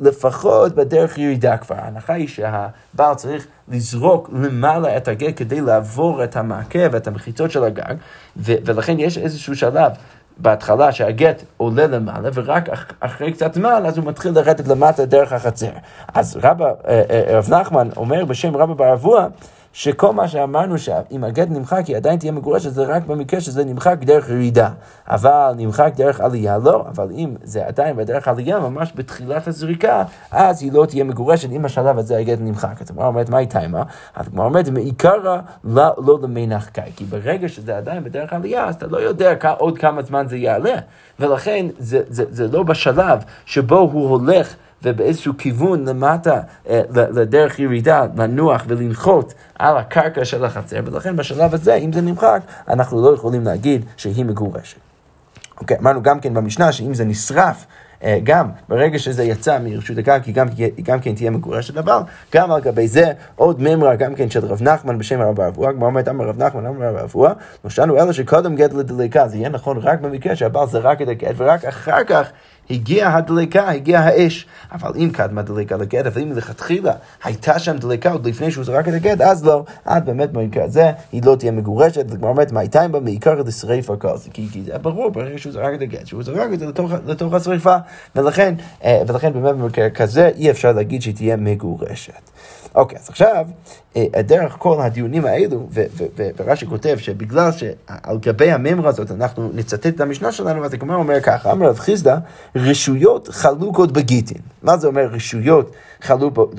לפחות 0.00 0.74
בדרך 0.74 1.18
ירידה 1.18 1.56
כבר. 1.56 1.76
ההנחה 1.78 2.12
היא 2.12 2.28
שהבעל 2.28 3.14
צריך 3.14 3.46
לזרוק 3.68 4.30
למעלה 4.32 4.96
את 4.96 5.08
הגג 5.08 5.36
כדי 5.36 5.60
לעבור 5.60 6.24
את 6.24 6.36
המעקה 6.36 6.78
ואת 6.92 7.06
המחיצות 7.06 7.50
של 7.50 7.64
הגג, 7.64 7.94
ו- 8.36 8.54
ולכן 8.64 8.98
יש 8.98 9.18
איזשהו 9.18 9.56
שלב 9.56 9.92
בהתחלה 10.38 10.92
שהגט 10.92 11.42
עולה 11.56 11.86
למעלה, 11.86 12.28
ורק 12.34 12.68
אח, 12.68 12.86
אחרי 13.00 13.32
קצת 13.32 13.54
זמן 13.54 13.82
אז 13.86 13.98
הוא 13.98 14.06
מתחיל 14.06 14.32
לרדת 14.32 14.68
למטה 14.68 15.04
דרך 15.04 15.32
החצר. 15.32 15.70
אז 16.14 16.38
אה, 16.44 16.62
אה, 17.10 17.38
רב 17.38 17.54
נחמן 17.54 17.88
אומר 17.96 18.24
בשם 18.24 18.56
רבא 18.56 18.74
בר 18.74 18.92
אבוה, 18.92 19.26
שכל 19.72 20.12
מה 20.12 20.28
שאמרנו 20.28 20.78
שאם 20.78 21.24
הגט 21.24 21.48
נמחק 21.50 21.86
היא 21.86 21.96
עדיין 21.96 22.18
תהיה 22.18 22.32
מגורשת, 22.32 22.72
זה 22.72 22.84
רק 22.84 23.06
במקרה 23.06 23.40
שזה 23.40 23.64
נמחק 23.64 23.96
דרך 24.00 24.28
ירידה. 24.28 24.70
אבל 25.08 25.52
נמחק 25.56 25.92
דרך 25.96 26.20
עלייה 26.20 26.58
לא, 26.58 26.84
אבל 26.88 27.08
אם 27.10 27.34
זה 27.42 27.66
עדיין 27.66 27.96
בדרך 27.96 28.28
עלייה, 28.28 28.60
ממש 28.60 28.92
בתחילת 28.94 29.48
הזריקה, 29.48 30.04
אז 30.30 30.62
היא 30.62 30.72
לא 30.72 30.86
תהיה 30.86 31.04
מגורשת 31.04 31.52
אם 31.52 31.64
השלב 31.64 31.98
הזה 31.98 32.18
הגט 32.18 32.38
נמחק. 32.40 32.82
אז 32.82 32.90
הגמרא 32.90 33.06
אומרת, 33.06 33.28
מה 33.28 33.38
היא 33.38 33.48
טיימה? 33.48 33.82
אז 34.14 34.26
הגמרא 34.26 34.44
אומרת, 34.44 34.68
מעיקרא 34.68 35.38
לא, 35.64 35.84
לא 35.98 36.18
למנח 36.22 36.68
קאי, 36.68 36.92
כי 36.96 37.04
ברגע 37.04 37.48
שזה 37.48 37.76
עדיין 37.76 38.04
בדרך 38.04 38.32
עלייה, 38.32 38.64
אז 38.64 38.74
אתה 38.74 38.86
לא 38.86 38.98
יודע 38.98 39.34
עוד 39.58 39.78
כמה 39.78 40.02
זמן 40.02 40.26
זה 40.28 40.36
יעלה. 40.36 40.74
ולכן 41.20 41.66
זה, 41.78 42.02
זה, 42.08 42.24
זה 42.28 42.48
לא 42.48 42.62
בשלב 42.62 43.24
שבו 43.44 43.78
הוא 43.78 44.08
הולך 44.08 44.54
ובאיזשהו 44.82 45.32
כיוון 45.38 45.88
למטה, 45.88 46.40
אה, 46.68 46.82
לדרך 46.90 47.58
ירידה, 47.58 48.06
לנוח 48.16 48.64
ולנחות 48.68 49.34
על 49.58 49.76
הקרקע 49.76 50.24
של 50.24 50.44
החצר, 50.44 50.80
ולכן 50.84 51.16
בשלב 51.16 51.54
הזה, 51.54 51.74
אם 51.74 51.92
זה 51.92 52.00
נמחק, 52.00 52.40
אנחנו 52.68 53.02
לא 53.02 53.14
יכולים 53.14 53.44
להגיד 53.44 53.84
שהיא 53.96 54.24
מגורשת. 54.24 54.76
אוקיי, 55.60 55.76
אמרנו 55.80 56.02
גם 56.02 56.20
כן 56.20 56.34
במשנה 56.34 56.72
שאם 56.72 56.94
זה 56.94 57.04
נשרף, 57.04 57.66
אה, 58.04 58.18
גם 58.24 58.50
ברגע 58.68 58.98
שזה 58.98 59.24
יצא 59.24 59.58
מרשות 59.58 59.98
הקרקע, 59.98 60.30
גם, 60.32 60.46
גם 60.82 61.00
כן 61.00 61.14
תהיה 61.14 61.30
מגורשת, 61.30 61.76
אבל 61.76 61.98
גם 62.34 62.52
על 62.52 62.60
גבי 62.60 62.88
זה 62.88 63.12
עוד 63.36 63.62
ממרה 63.62 63.96
גם 63.96 64.14
כן 64.14 64.30
של 64.30 64.44
רב 64.44 64.62
נחמן 64.62 64.98
בשם 64.98 65.20
הרב 65.20 65.40
אבוה, 65.40 65.72
כמו 65.72 65.86
אומרת 65.86 66.08
אמר 66.08 66.24
רב 66.24 66.42
נחמן? 66.42 66.66
אמר 66.66 66.86
רב 66.86 66.96
אבוה, 66.96 67.32
נושענו 67.64 67.96
אלה 67.96 68.12
שקודם 68.12 68.56
גט 68.56 68.72
לדליקה, 68.72 69.28
זה 69.28 69.36
יהיה 69.36 69.48
נכון 69.48 69.78
רק 69.78 70.00
במקרה 70.00 70.36
שהבעל 70.36 70.66
זרק 70.66 71.02
את 71.02 71.08
הגט 71.08 71.34
ורק 71.36 71.64
אחר 71.64 72.04
כך 72.04 72.30
הגיעה 72.70 73.16
הדליקה, 73.16 73.70
הגיעה 73.70 74.04
האש. 74.04 74.46
אבל 74.72 74.92
אם 74.96 75.10
קדמה 75.12 75.42
דליקה 75.42 75.76
לגט, 75.76 76.06
אבל 76.06 76.22
אם 76.22 76.32
לכתחילה 76.32 76.92
הייתה 77.24 77.58
שם 77.58 77.76
דליקה 77.76 78.12
עוד 78.12 78.26
לפני 78.26 78.50
שהוא 78.50 78.64
זרק 78.64 78.88
את 78.88 78.94
הגט, 78.94 79.20
אז 79.20 79.44
לא. 79.44 79.64
אז 79.84 80.02
באמת 80.02 80.32
במקרה 80.32 80.64
הזה 80.64 80.90
היא 81.12 81.22
לא 81.24 81.36
תהיה 81.36 81.52
מגורשת, 81.52 82.04
וכבר 82.08 82.28
אומרת, 82.28 82.52
מה 82.52 82.60
הייתה 82.60 82.88
בה 82.88 83.00
מעיקר 83.00 83.34
לשריפה 83.42 83.96
כל 83.96 84.16
זה. 84.16 84.30
כי, 84.30 84.48
כי 84.52 84.62
זה 84.62 84.78
ברור 84.78 85.10
ברגע 85.10 85.38
שהוא 85.38 85.52
זרק 85.52 85.74
את 85.74 85.80
הגט, 85.80 86.06
שהוא 86.06 86.22
זרק 86.22 86.52
את 86.52 86.58
זה 86.58 86.66
לתוך, 86.66 86.92
לתוך 87.06 87.34
השריפה, 87.34 87.76
ולכן, 88.16 88.54
אה, 88.84 89.02
ולכן 89.06 89.32
באמת 89.32 89.54
במקרה 89.54 89.90
כזה 89.90 90.30
אי 90.36 90.50
אפשר 90.50 90.72
להגיד 90.72 91.02
שהיא 91.02 91.14
תהיה 91.14 91.36
מגורשת. 91.36 92.30
אוקיי, 92.74 92.98
אז 92.98 93.08
עכשיו, 93.08 93.46
אה, 93.96 94.22
דרך 94.22 94.56
כל 94.58 94.80
הדיונים 94.80 95.24
האלו, 95.24 95.68
ורש"י 96.36 96.66
כותב 96.66 96.96
שבגלל 96.98 97.52
שעל 97.52 98.18
גבי 98.18 98.52
הממרה 98.52 98.88
הזאת 98.88 99.10
אנחנו 99.10 99.50
נצטט 99.54 99.86
את 99.86 100.00
המשנה 100.00 100.32
שלנו, 100.32 100.64
אז 100.64 100.74
הגמרא 100.74 100.96
אומר 100.96 101.20
ככה, 101.20 101.52
אמר 101.52 101.68
רב 101.68 101.78
חיסדא, 101.78 102.16
רשויות 102.56 103.28
חלוקות 103.28 103.92
בגיטין. 103.92 104.40
מה 104.62 104.76
זה 104.76 104.86
אומר 104.86 105.06
רשויות 105.06 105.72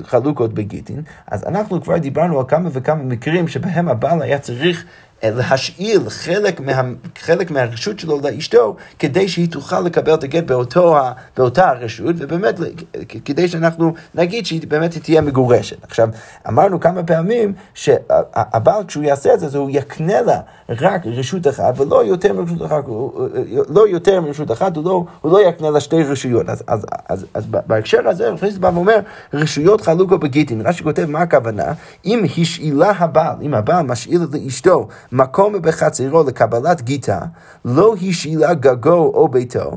חלוקות 0.02 0.54
בגיטין? 0.54 1.02
אז 1.26 1.44
אנחנו 1.44 1.82
כבר 1.82 1.98
דיברנו 1.98 2.38
על 2.38 2.44
כמה 2.48 2.68
וכמה 2.72 3.02
מקרים 3.02 3.48
שבהם 3.48 3.88
הבעל 3.88 4.22
היה 4.22 4.38
צריך 4.38 4.84
להשאיל 5.22 6.08
חלק, 6.08 6.60
מה, 6.60 6.82
חלק 7.18 7.50
מהרשות 7.50 7.98
שלו 7.98 8.20
לאשתו, 8.22 8.76
כדי 8.98 9.28
שהיא 9.28 9.48
תוכל 9.50 9.80
לקבל 9.80 10.14
את 10.14 10.24
הגט 10.24 10.44
באותו, 10.44 10.96
באותה 11.36 11.68
הרשות, 11.68 12.14
ובאמת, 12.18 12.60
כדי 13.24 13.48
שאנחנו 13.48 13.94
נגיד 14.14 14.46
שהיא 14.46 14.60
באמת 14.68 14.98
תהיה 14.98 15.20
מגורשת. 15.20 15.84
עכשיו, 15.84 16.08
אמרנו 16.48 16.80
כמה 16.80 17.02
פעמים 17.02 17.52
שהבעל, 17.74 18.84
כשהוא 18.86 19.04
יעשה 19.04 19.34
את 19.34 19.40
זה, 19.40 19.46
אז 19.46 19.54
הוא 19.54 19.70
יקנה 19.72 20.20
לה 20.20 20.40
רק 20.68 21.06
רשות 21.06 21.48
אחת, 21.48 21.80
ולא 21.80 22.04
יותר 22.04 22.32
מרשות 22.32 22.66
אחת, 22.66 22.84
לא 23.68 23.88
יותר 23.88 24.20
מרשות 24.20 24.52
אחת, 24.52 24.76
הוא 24.76 24.84
לא, 24.84 25.04
הוא 25.20 25.32
לא 25.32 25.48
יקנה 25.48 25.70
לה 25.70 25.80
שתי 25.80 26.02
רשויות. 26.02 26.48
אז, 26.48 26.64
אז, 26.66 26.86
אז, 27.08 27.26
אז 27.34 27.44
בהקשר 27.46 28.08
הזה, 28.08 28.30
רבי 28.30 28.50
בא 28.50 28.70
ואומר, 28.74 28.98
רשויות 29.34 29.80
חלוקו 29.80 30.18
בגיטין. 30.18 30.66
רש"י 30.66 30.82
כותב 30.82 31.06
מה 31.08 31.18
הכוונה, 31.18 31.72
אם 32.04 32.24
השאילה 32.38 32.92
הבעל, 32.98 33.36
אם 33.42 33.54
הבעל 33.54 33.86
משאיל 33.86 34.20
לאשתו 34.32 34.88
מקום 35.12 35.62
בחצרו 35.62 36.22
לקבלת 36.22 36.82
גיטה, 36.82 37.20
לא 37.64 37.94
השאילה 38.08 38.54
גגו 38.54 39.12
או 39.14 39.28
ביתו, 39.28 39.70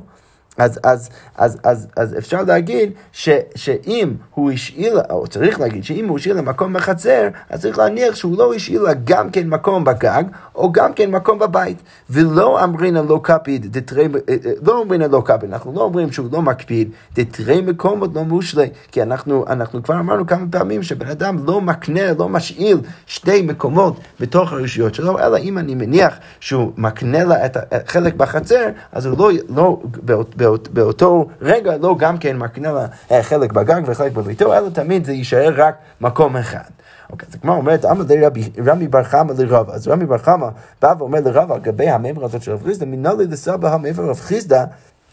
אז, 0.58 0.80
אז, 0.84 1.10
אז, 1.36 1.58
אז, 1.64 1.88
אז 1.98 2.18
אפשר 2.18 2.44
להגיד 2.44 2.92
ש, 3.12 3.30
שאם 3.56 4.14
הוא 4.34 4.52
השאיל, 4.52 4.94
או 5.10 5.28
צריך 5.28 5.60
להגיד 5.60 5.84
שאם 5.84 6.08
הוא 6.08 6.18
השאיל 6.18 6.38
למקום 6.38 6.74
בחצר, 6.74 7.28
אז 7.50 7.62
צריך 7.62 7.78
להניח 7.78 8.16
שהוא 8.16 8.38
לא 8.38 8.54
השאיל 8.54 8.82
גם 9.04 9.30
כן 9.30 9.48
מקום 9.50 9.84
בגג, 9.84 10.24
או 10.56 10.72
גם 10.72 10.94
כן 10.94 11.12
מקום 11.12 11.40
בבית. 11.40 11.78
ולא 12.10 12.64
אמרינה 12.64 13.02
לא 13.02 13.20
קפיד, 13.24 13.78
דתרי, 13.78 14.06
אה, 14.06 14.10
אה, 14.30 14.52
לא 14.62 14.82
אמרינה 14.82 15.08
לא 15.08 15.22
קפיד, 15.26 15.54
אנחנו 15.54 15.74
לא 15.76 15.82
אומרים 15.82 16.12
שהוא 16.12 16.28
לא 16.32 16.42
מקפיד, 16.42 16.90
דתרי 17.16 17.62
מקומות 17.62 18.16
לא 18.16 18.24
מושלי, 18.24 18.70
כי 18.92 19.04
אנחנו, 19.04 19.46
אנחנו 19.48 19.84
כבר 19.84 20.00
אמרנו 20.00 20.28
כמה 20.28 20.46
פעמים 20.52 20.84
שבן 20.84 21.08
אדם 21.08 21.46
לא 21.46 21.62
מקנה, 21.62 22.14
לא 22.20 22.30
משאיל 22.30 22.78
שתי 23.06 23.42
מקומות 23.42 24.00
בתוך 24.20 24.54
הרשויות 24.54 24.96
שלו, 24.96 25.20
אלא 25.20 25.38
אם 25.38 25.58
אני 25.58 25.76
מניח 25.76 26.14
שהוא 26.40 26.72
מקנה 26.78 27.24
לה 27.24 27.46
את 27.46 27.58
החלק 27.72 28.14
בחצר, 28.14 28.66
אז 28.92 29.06
הוא 29.06 29.18
לא, 29.18 29.32
לא 29.58 29.82
באות, 30.46 30.70
באות, 30.70 30.74
באותו 30.74 31.28
רגע 31.42 31.78
לא 31.78 31.96
גם 32.00 32.18
כן 32.18 32.38
מקנה 32.38 32.72
לה 32.72 32.86
אה, 33.12 33.24
חלק 33.24 33.52
בגג 33.52 33.82
וחלק 33.86 34.12
בביתו, 34.12 34.54
אלא 34.54 34.70
תמיד 34.70 35.06
זה 35.06 35.14
יישאר 35.14 35.54
רק 35.56 35.76
מקום 36.02 36.38
אחד. 36.38 36.60
אוקיי, 37.10 37.28
אז 37.30 37.36
הגמרא 37.36 37.56
אומרת, 37.56 37.86
אמר 37.86 38.04
רמי 38.66 38.88
בר 38.88 39.04
חמא 39.04 39.34
לרבא. 39.38 39.74
אז 39.74 39.88
רמי 39.88 40.06
בר 40.06 40.18
חמא 40.18 40.48
בא 40.82 40.94
ואומר 40.98 41.20
לרבא, 41.26 41.56
לגבי 41.56 41.90
המימרה 41.90 42.26
הזאת 42.26 42.42
של 42.42 42.52
רב 42.52 42.64
חיסדא, 42.66 42.86
מנהלי 42.86 43.26
לסבא 43.26 43.74
המעבר 43.74 44.10
רב 44.10 44.20
חיסדא, 44.20 44.64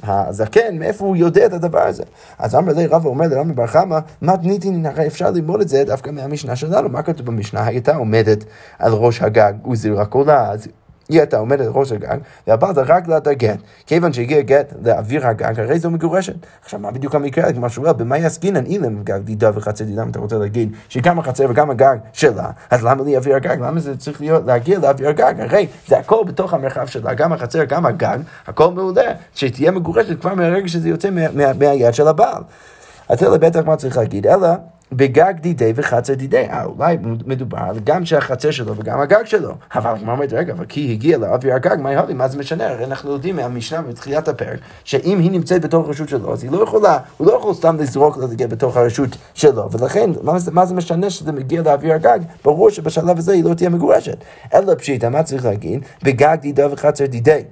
הזקן, 0.02 0.78
מאיפה 0.78 1.04
הוא 1.04 1.16
יודע 1.16 1.46
את 1.46 1.52
הדבר 1.52 1.82
הזה? 1.82 2.02
אז 2.38 2.54
אמר 2.54 2.72
לי 2.72 2.86
רבא 2.86 3.08
אומר 3.08 3.26
לרמי 3.28 3.52
בר 3.52 3.66
חמא, 3.66 3.98
מתניתין, 4.22 4.86
הרי 4.86 5.06
אפשר 5.06 5.30
ללמוד 5.30 5.60
את 5.60 5.68
זה 5.68 5.84
דווקא 5.84 6.10
מהמשנה 6.10 6.56
שלנו. 6.56 6.88
מה 6.88 7.02
כתוב 7.02 7.26
במשנה? 7.26 7.66
הייתה 7.66 7.96
עומדת 7.96 8.44
על 8.78 8.92
ראש 8.92 9.22
הגג 9.22 9.52
וזירה 9.70 10.04
קולה, 10.04 10.50
אז 10.50 10.68
היא 11.12 11.20
הייתה 11.20 11.36
עומדת 11.36 11.66
ראש 11.74 11.92
הגג, 11.92 12.18
והבעל 12.46 12.74
זרק 12.74 13.08
לה 13.08 13.16
את 13.16 13.26
הגט. 13.26 13.58
כיוון 13.86 14.12
שהגיע 14.12 14.40
גט 14.40 14.72
לאוויר 14.84 15.26
הגג, 15.26 15.60
הרי 15.60 15.78
זו 15.78 15.90
מגורשת. 15.90 16.34
עכשיו, 16.64 16.80
מה 16.80 16.90
בדיוק 16.90 17.14
המקרה? 17.14 17.52
כמו 17.52 17.70
שהוא 17.70 17.84
אומר, 17.84 17.92
במה 17.92 18.18
יסקינן 18.18 18.66
אילם 18.66 19.02
גג 19.02 19.18
דידה 19.18 19.50
וחצי 19.54 19.84
דידה, 19.84 20.02
אם 20.02 20.08
אתה 20.08 20.18
רוצה 20.18 20.38
להגיד 20.38 20.72
שגם 20.88 21.18
החצר 21.18 21.46
וגם 21.50 21.70
הגג 21.70 21.96
שלה, 22.12 22.50
אז 22.70 22.84
למה 22.84 23.04
לי 23.04 23.16
אוויר 23.16 23.36
הגג? 23.36 23.56
למה 23.60 23.80
זה 23.80 23.96
צריך 23.96 24.20
להיות, 24.20 24.46
להגיע 24.46 24.78
לאוויר 24.78 25.08
הגג? 25.08 25.34
הרי 25.38 25.66
זה 25.88 25.98
הכל 25.98 26.24
בתוך 26.26 26.54
המרחב 26.54 26.86
שלה, 26.86 27.14
גם 27.14 27.32
החצר, 27.32 27.64
גם 27.64 27.86
הגג, 27.86 28.18
הכל 28.46 28.70
מעולה, 28.70 29.12
שתהיה 29.34 29.70
מגורשת 29.70 30.20
כבר 30.20 30.34
מהרגע 30.34 30.68
שזה 30.68 30.88
יוצא 30.88 31.08
מהיד 31.54 31.94
של 31.94 32.08
הבעל. 32.08 32.42
אז 33.08 33.18
זה 33.18 33.38
בטח 33.38 33.60
מה 33.64 33.76
צריך 33.76 33.96
להגיד, 33.96 34.26
אלא 34.26 34.48
בגג 34.92 35.32
דידי 35.40 35.72
וחצר 35.76 36.14
דידי. 36.14 36.46
אה, 36.50 36.64
אולי 36.64 36.98
מדובר 37.26 37.72
גם 37.84 38.04
שהחצר 38.04 38.50
שלו 38.50 38.76
וגם 38.76 39.00
הגג 39.00 39.24
שלו. 39.24 39.54
אבל 39.74 39.94
כמו 39.98 40.12
אומרת, 40.12 40.32
רגע, 40.32 40.52
אבל 40.52 40.64
כי 40.64 40.92
הגיע 40.92 41.18
לאוויר 41.18 41.54
הגג, 41.54 41.76
מה 41.78 41.92
יהודי? 41.92 42.14
מה 42.14 42.28
זה 42.28 42.38
משנה? 42.38 42.68
הרי 42.68 42.84
אנחנו 42.84 43.12
יודעים 43.12 43.36
מהמשנה 43.36 43.82
בתחילת 43.82 44.28
הפרק, 44.28 44.58
שאם 44.84 45.18
היא 45.18 45.30
נמצאת 45.30 45.64
בתוך 45.64 45.86
הרשות 45.86 46.08
שלו, 46.08 46.32
אז 46.32 46.42
היא 46.42 46.50
לא 46.50 46.62
יכולה, 46.62 46.98
הוא 47.16 47.26
לא 47.26 47.32
יכול 47.32 47.54
סתם 47.54 47.76
לזרוק 47.76 48.16
לה 48.16 48.46
בתוך 48.46 48.76
הרשות 48.76 49.10
שלו. 49.34 49.70
ולכן, 49.72 50.10
מה 50.52 50.66
זה 50.66 50.74
משנה 50.74 51.10
שזה 51.10 51.32
מגיע 51.32 51.62
לאוויר 51.62 51.94
הגג? 51.94 52.18
ברור 52.44 52.70
שבשלב 52.70 53.18
הזה 53.18 53.32
היא 53.32 53.44
לא 53.44 53.54
תהיה 53.54 53.70
מגורשת. 53.70 54.16
אלא 54.54 54.74
פשיטה, 54.74 55.08
מה 55.08 55.22
צריך 55.22 55.44
להגיד? 55.44 55.84
בגג 56.02 56.36
דידי 56.40 56.64
וחצר 56.70 57.06
דידי. 57.06 57.42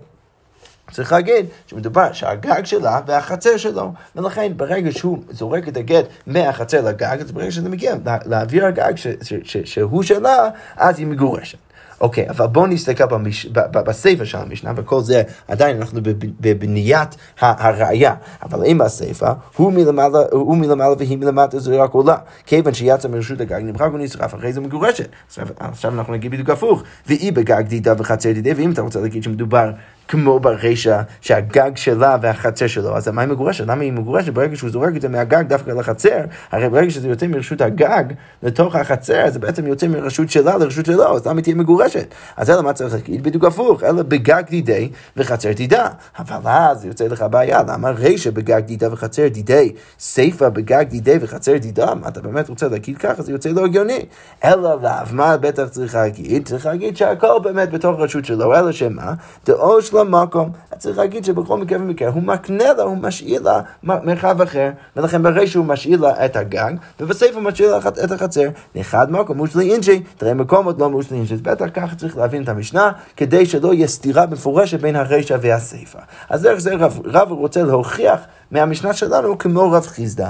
צריך 0.90 1.12
להגיד 1.12 1.46
שמדובר 1.66 2.12
שהגג 2.12 2.64
שלה 2.64 3.00
והחצר 3.06 3.56
שלו, 3.56 3.92
ולכן 4.16 4.52
ברגע 4.56 4.92
שהוא 4.92 5.18
זורק 5.30 5.68
את 5.68 5.76
הגט 5.76 6.04
מהחצר 6.26 6.80
לגג, 6.80 7.16
אז 7.20 7.32
ברגע 7.32 7.50
שזה 7.50 7.68
מגיע 7.68 7.94
לאוויר 8.26 8.66
הגג 8.66 8.96
ש, 8.96 9.06
ש, 9.22 9.34
ש, 9.42 9.56
שהוא 9.64 10.02
שלה, 10.02 10.48
אז 10.76 10.98
היא 10.98 11.06
מגורשת. 11.06 11.58
אוקיי, 12.00 12.30
אבל 12.30 12.46
בואו 12.46 12.66
נסתכל 12.66 13.06
במש... 13.06 13.46
בספר 13.72 14.24
של 14.24 14.38
המשנה, 14.38 14.72
וכל 14.76 15.00
זה 15.00 15.22
עדיין 15.48 15.76
אנחנו 15.76 16.00
בבניית 16.40 17.16
הראייה. 17.40 18.14
אבל 18.42 18.64
אם 18.64 18.78
בסיפא, 18.78 19.32
הוא 19.56 19.72
מלמעלה, 19.72 20.18
הוא 20.32 20.56
מלמעלה 20.56 20.94
והיא 20.98 21.18
מלמטה, 21.18 21.58
זה 21.58 21.82
רק 21.82 21.90
עולה. 21.90 22.16
כיוון 22.46 22.74
שיצא 22.74 23.08
מרשות 23.08 23.40
הגג, 23.40 23.60
נמחק 23.62 23.88
ונשרף, 23.94 24.34
אחרי 24.34 24.52
זה 24.52 24.60
מגורשת. 24.60 25.08
עכשיו, 25.26 25.46
עכשיו 25.58 25.94
אנחנו 25.94 26.12
נגיד 26.12 26.30
בדיוק 26.30 26.50
הפוך. 26.50 26.82
והיא 27.06 27.32
בגג 27.32 27.62
דידה 27.66 27.94
וחצר 27.98 28.32
דידה, 28.32 28.50
ואם 28.56 28.70
אתה 28.70 28.82
רוצה 28.82 29.00
להגיד 29.00 29.22
שמדובר 29.22 29.70
כמו 30.10 30.40
ברישה, 30.40 31.02
שהגג 31.20 31.70
שלה 31.76 32.16
והחצר 32.22 32.66
שלו, 32.66 32.96
אז 32.96 33.08
מה 33.08 33.22
היא 33.22 33.28
מגורשת? 33.28 33.64
למה 33.66 33.82
היא 33.82 33.92
מגורשת? 33.92 34.32
ברגע 34.32 34.56
שהוא 34.56 34.70
זורק 34.70 34.96
את 34.96 35.02
זה 35.02 35.08
מהגג 35.08 35.44
דווקא 35.48 35.70
לחצר, 35.70 36.20
הרי 36.50 36.68
ברגע 36.68 36.90
שזה 36.90 37.08
יוצא 37.08 37.26
מרשות 37.26 37.60
הגג 37.60 38.04
לתוך 38.42 38.76
החצר, 38.76 39.30
זה 39.30 39.38
בעצם 39.38 39.66
יוצא 39.66 39.86
מרשות 39.86 40.30
שלה 40.30 40.56
לרשות 40.56 40.86
שלו, 40.86 41.16
אז 41.16 41.26
למה 41.26 41.36
היא 41.36 41.42
תהיה 41.42 41.56
מגורשת? 41.56 42.14
אז 42.36 42.46
זה 42.46 42.56
למה 42.56 42.72
צריך 42.72 42.94
להגיד 42.94 43.22
בדיוק 43.22 43.44
הפוך, 43.44 43.84
אלא 43.84 44.02
בגג 44.02 44.42
דידי 44.50 44.90
וחצר 45.16 45.52
דידה. 45.52 45.88
אבל 46.18 46.50
אז 46.50 46.84
יוצא 46.84 47.04
לך 47.04 47.24
בעיה, 47.30 47.62
למה 47.68 47.90
רישה 47.90 48.30
בגג 48.30 48.60
דידה 48.60 48.92
וחצר 48.92 49.28
דידי, 49.28 49.72
סיפה 49.98 50.50
בגג 50.50 50.84
דידי 50.88 51.16
וחצר 51.20 51.56
דידה? 51.56 51.94
מה 51.94 52.08
אתה 52.08 52.20
באמת 52.20 52.48
רוצה 52.48 52.68
להגיד 52.68 52.98
ככה? 52.98 53.22
זה 53.22 53.32
יוצא 53.32 53.48
לא 53.48 53.64
הגיוני. 53.64 54.04
אלא 54.44 54.82
לאו, 54.82 54.90
מה 55.12 55.36
בטח 55.36 55.64
צריך 55.68 55.94
להגיד? 55.94 56.48
צריך 56.48 56.66
להגיד 56.66 56.96
שהכל 56.96 57.38
באמת 57.42 57.70
בתוך 57.70 58.00
רשות 58.00 58.24
שלו, 58.24 58.54
אלא 58.58 58.72
שמה? 58.72 59.12
דאו 59.46 59.82
שלו 59.82 59.99
מקום. 60.04 60.50
צריך 60.78 60.98
להגיד 60.98 61.24
שבכל 61.24 61.58
מקרה 61.58 61.78
ומקרה 61.78 62.08
הוא 62.08 62.22
מקנה 62.22 62.72
לה, 62.72 62.82
הוא 62.82 62.96
משאיר 62.96 63.42
לה 63.42 63.60
מרחב 63.82 64.42
אחר, 64.42 64.70
ולכן 64.96 65.22
ברי 65.22 65.46
שהוא 65.46 65.64
משאיר 65.64 66.00
לה 66.00 66.24
את 66.24 66.36
הגג, 66.36 66.72
ובסוף 67.00 67.30
הוא 67.34 67.42
משאיר 67.42 67.76
לה 67.76 67.78
את 68.04 68.12
החצר, 68.12 68.48
לאחד 68.74 69.12
מקום 69.12 69.36
מושלי 69.36 69.72
אינשי, 69.72 70.02
תראה 70.16 70.34
מקומות 70.34 70.78
לא 70.78 70.90
מושלי 70.90 71.18
אינשי. 71.18 71.34
אז 71.34 71.40
בטח 71.40 71.66
ככה 71.74 71.96
צריך 71.96 72.16
להבין 72.16 72.42
את 72.42 72.48
המשנה, 72.48 72.92
כדי 73.16 73.46
שלא 73.46 73.74
יהיה 73.74 73.86
סתירה 73.86 74.26
מפורשת 74.26 74.80
בין 74.80 74.96
הרישא 74.96 75.36
והסיפא. 75.40 75.98
אז 76.30 76.42
דרך 76.42 76.58
זה 76.58 76.74
רב, 76.74 77.00
רב 77.04 77.32
רוצה 77.32 77.62
להוכיח 77.62 78.20
מהמשנה 78.50 78.92
שלנו 78.92 79.38
כמו 79.38 79.70
רב 79.72 79.86
חיסדא. 79.86 80.28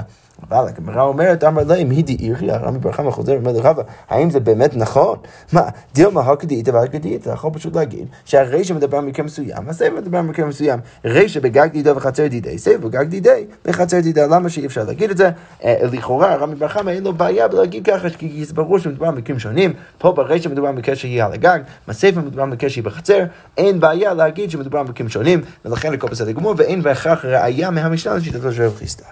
אבל 0.49 0.67
הגמרא 0.67 1.03
אומרת, 1.03 1.43
אמר 1.43 1.63
להם, 1.63 1.89
הידי 1.89 2.17
אירי, 2.19 2.51
הרמי 2.51 2.79
בר 2.79 2.91
חמא 2.91 3.11
חוזר 3.11 3.31
ואומר 3.31 3.51
לרבא, 3.51 3.83
האם 4.09 4.29
זה 4.29 4.39
באמת 4.39 4.75
נכון? 4.75 5.17
מה, 5.53 5.61
דילמה 5.93 6.21
הקדיתא 6.21 6.71
והקדיתא, 6.71 7.29
יכול 7.29 7.51
פשוט 7.53 7.75
להגיד 7.75 8.07
שהרישא 8.25 8.73
מדבר 8.73 8.97
על 8.97 9.05
מקרה 9.05 9.25
מסוים, 9.25 9.69
הסבב 9.69 9.93
מדבר 9.95 10.17
על 10.17 10.25
מקרה 10.25 10.45
מסוים, 10.45 10.79
רישא 11.05 11.39
בגג 11.39 11.67
דידה 11.71 11.97
וחצר 11.97 12.27
דידי, 12.27 12.57
סבב 12.57 12.87
בגג 12.87 13.07
דידי 13.07 13.45
וחצר 13.65 13.99
דידי, 13.99 14.21
למה 14.29 14.49
שאי 14.49 14.65
אפשר 14.65 14.83
להגיד 14.83 15.11
את 15.11 15.17
זה? 15.17 15.29
אה, 15.63 15.77
לכאורה, 15.91 16.33
הרמי 16.33 16.55
בר 16.55 16.67
חמא 16.67 16.89
אין 16.89 17.03
לו 17.03 17.13
בעיה 17.13 17.47
בלהגיד 17.47 17.85
ככה, 17.85 18.09
כי 18.09 18.45
זה 18.45 18.53
ברור 18.53 18.79
שמדובר 18.79 19.07
על 19.07 19.15
מקרים 19.15 19.39
שונים, 19.39 19.73
פה 19.97 20.11
ברישא 20.11 20.49
מדובר 20.49 20.67
על 20.67 20.75
מקרה 20.75 20.95
שהיא 20.95 21.23
על 21.23 21.33
הגג, 21.33 21.59
בסבב 21.87 22.19
מדובר 22.19 22.43
על 22.43 22.49
מקרה 22.49 22.69
שהיא 22.69 22.83
בחצר, 22.83 23.23
אין 23.57 23.79
בעיה 23.79 24.13
להגיד 24.13 24.51
שמדובר 24.51 24.79
על 24.79 24.85
מקרים 24.85 25.09
שונים, 25.09 25.41
ולכן 25.65 25.93
לכל 25.93 26.07
בסדר 26.07 26.31
גמור, 26.31 26.53
ואין 26.57 26.81
בהכרח 26.81 27.25
ראייה 27.25 27.69
מהמשנה 27.69 28.13
לשיטתו 28.13 28.51
של 28.51 28.63
רב 28.63 28.75
חיסדא. 28.75 29.05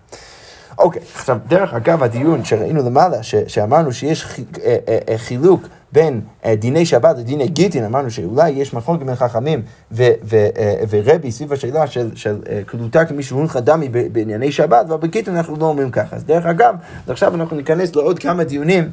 אוקיי, 0.79 1.01
עכשיו, 1.15 1.37
דרך 1.47 1.73
אגב, 1.73 2.03
הדיון 2.03 2.45
שראינו 2.45 2.83
למעלה, 2.83 3.23
ש, 3.23 3.35
שאמרנו 3.47 3.91
שיש 3.91 4.23
חי, 4.23 4.43
אה, 4.63 4.77
אה, 4.87 4.97
אה, 5.09 5.17
חילוק 5.17 5.61
בין 5.91 6.21
דיני 6.59 6.85
שבת 6.85 7.17
לדיני 7.17 7.47
גיטין, 7.47 7.83
אמרנו 7.83 8.11
שאולי 8.11 8.49
יש 8.49 8.73
מחלוקת 8.73 9.05
בין 9.05 9.15
חכמים 9.15 9.61
ו, 9.91 10.03
ו, 10.23 10.47
ורבי 10.89 11.31
סביב 11.31 11.53
השאלה 11.53 11.87
של, 11.87 12.11
של 12.15 12.39
קלוטה 12.65 13.05
כמי 13.05 13.23
שהונחה 13.23 13.59
דמי 13.59 13.89
בענייני 13.89 14.51
שבת, 14.51 14.85
אבל 14.85 14.97
בגיטין 14.97 15.37
אנחנו 15.37 15.55
לא 15.59 15.65
אומרים 15.65 15.91
ככה. 15.91 16.15
אז 16.15 16.23
דרך 16.23 16.45
אגב, 16.45 16.75
עכשיו 17.07 17.35
אנחנו 17.35 17.55
ניכנס 17.55 17.95
לעוד 17.95 18.19
כמה 18.19 18.43
דיונים. 18.43 18.89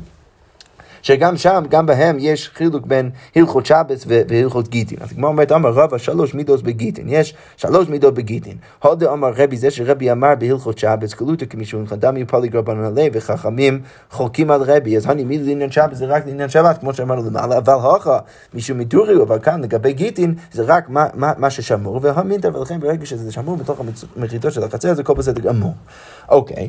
שגם 1.06 1.36
שם, 1.36 1.64
גם 1.68 1.86
בהם 1.86 2.16
יש 2.20 2.50
חילוק 2.54 2.86
בין 2.86 3.10
הלכות 3.36 3.66
שבס 3.66 4.04
והלכות 4.06 4.68
גיטין. 4.68 4.98
אז 5.00 5.12
כמו 5.12 5.26
אומרת, 5.26 5.52
אמר 5.52 5.70
רבא 5.70 5.98
שלוש 5.98 6.34
מידות 6.34 6.62
בגיטין, 6.62 7.08
יש 7.08 7.34
שלוש 7.56 7.88
מידות 7.88 8.14
בגיטין. 8.14 8.56
הודה 8.82 9.12
אמר 9.12 9.32
רבי, 9.36 9.56
זה 9.56 9.70
שרבי 9.70 10.12
אמר 10.12 10.34
בהלכות 10.38 10.78
שבס, 10.78 11.14
קלוטה 11.14 11.46
כמישהו 11.46 11.80
דמי 11.98 12.24
פליג 12.24 12.56
רבנן 12.56 12.84
עלי, 12.84 13.10
וחכמים 13.12 13.80
חולקים 14.10 14.50
על 14.50 14.62
רבי, 14.62 14.96
אז 14.96 15.06
הני 15.06 15.24
מי 15.24 15.38
לעניין 15.38 15.70
שבס 15.70 15.96
זה 15.96 16.06
רק 16.06 16.26
לעניין 16.26 16.48
שבת, 16.48 16.78
כמו 16.78 16.94
שאמרנו 16.94 17.30
למעלה, 17.30 17.58
אבל 17.58 17.72
הוכה, 17.72 18.18
מישהו 18.54 18.76
מדורי, 18.76 19.22
אבל 19.22 19.38
כאן 19.38 19.60
לגבי 19.60 19.92
גיטין, 19.92 20.34
זה 20.52 20.62
רק 20.66 20.88
מה, 20.88 21.06
מה, 21.14 21.32
מה 21.38 21.50
ששמור, 21.50 22.00
והמינטה, 22.02 22.58
ולכן 22.58 22.80
ברגע 22.80 23.06
שזה 23.06 23.32
שמור 23.32 23.56
בתוך 23.56 23.80
המחיתות 24.16 24.52
של 24.52 24.64
החצר, 24.64 24.94
זה 24.94 25.02
כל 25.02 25.14
בסדר 25.14 25.40
גמור. 25.40 25.74
אוקיי, 26.28 26.68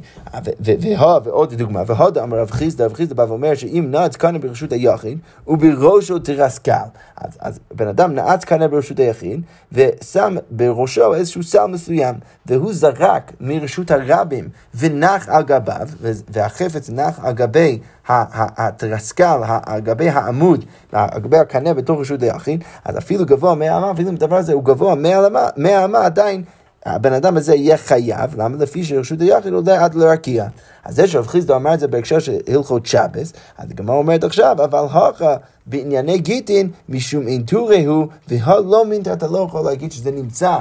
ועוד 1.23 1.53
דוגמה, 1.53 1.83
והודה 1.87 2.23
אמר 2.23 2.39
רב 2.39 2.51
חיסדא, 2.51 2.85
רב 2.85 2.93
חיסדא 2.93 3.15
בא 3.15 3.25
ואומר 3.27 3.55
שאם 3.55 3.87
נעץ 3.91 4.15
קנה 4.15 4.39
ברשות 4.39 4.71
היחיד, 4.71 5.17
ובראשו 5.47 6.19
תרסקל. 6.19 6.73
אז, 7.17 7.37
אז 7.39 7.59
בן 7.73 7.87
אדם 7.87 8.15
נעץ 8.15 8.45
קנה 8.45 8.67
ברשות 8.67 8.99
היחיד, 8.99 9.41
ושם 9.71 10.35
בראשו 10.51 11.13
איזשהו 11.13 11.43
סל 11.43 11.65
מסוים, 11.65 12.15
והוא 12.45 12.73
זרק 12.73 13.31
מרשות 13.39 13.91
הרבים 13.91 14.49
ונח 14.75 15.29
על 15.29 15.43
גביו, 15.43 15.87
והחפץ 16.29 16.89
נח 16.89 17.19
על 17.23 17.33
גבי 17.33 17.79
התרסקל, 18.07 19.39
על 19.65 19.79
גבי 19.79 20.09
העמוד, 20.09 20.65
על 20.91 21.19
גבי 21.19 21.37
הקנה 21.37 21.73
בתוך 21.73 21.99
רשות 21.99 22.23
היחיד, 22.23 22.63
אז 22.85 22.97
אפילו 22.97 23.25
גבוה 23.25 23.55
מאה 23.55 23.77
אמה, 23.77 23.91
אפילו 23.91 24.09
אם 24.09 24.15
הדבר 24.15 24.35
הזה 24.35 24.53
הוא 24.53 24.63
גבוה 24.63 24.95
מאה 25.57 25.85
אמה, 25.85 26.05
עדיין 26.05 26.43
הבן 26.85 27.13
אדם 27.13 27.37
הזה 27.37 27.55
יהיה 27.55 27.77
חייב, 27.77 28.41
למה? 28.41 28.57
לפי 28.57 28.83
שרשות 28.83 29.21
היחיד 29.21 29.53
עולה 29.53 29.83
עד 29.85 29.95
לרקיע. 29.95 30.47
אז 30.83 30.95
זה 30.95 31.07
שרב 31.07 31.27
חיסדו 31.27 31.55
אמר 31.55 31.73
את 31.73 31.79
זה 31.79 31.87
בהקשר 31.87 32.19
של 32.19 32.35
הלכות 32.47 32.85
שבס, 32.85 33.33
אז 33.57 33.71
הגמרא 33.71 33.95
אומרת 33.95 34.23
עכשיו, 34.23 34.55
אבל 34.63 34.79
הוכה 34.79 35.35
בענייני 35.65 36.17
גיטין, 36.17 36.69
משום 36.89 37.27
אינטורי 37.27 37.85
הוא, 37.85 38.07
והלא 38.27 38.85
מינטה, 38.85 39.13
אתה 39.13 39.27
לא 39.27 39.45
יכול 39.49 39.65
להגיד 39.65 39.91
שזה 39.91 40.11
נמצא 40.11 40.57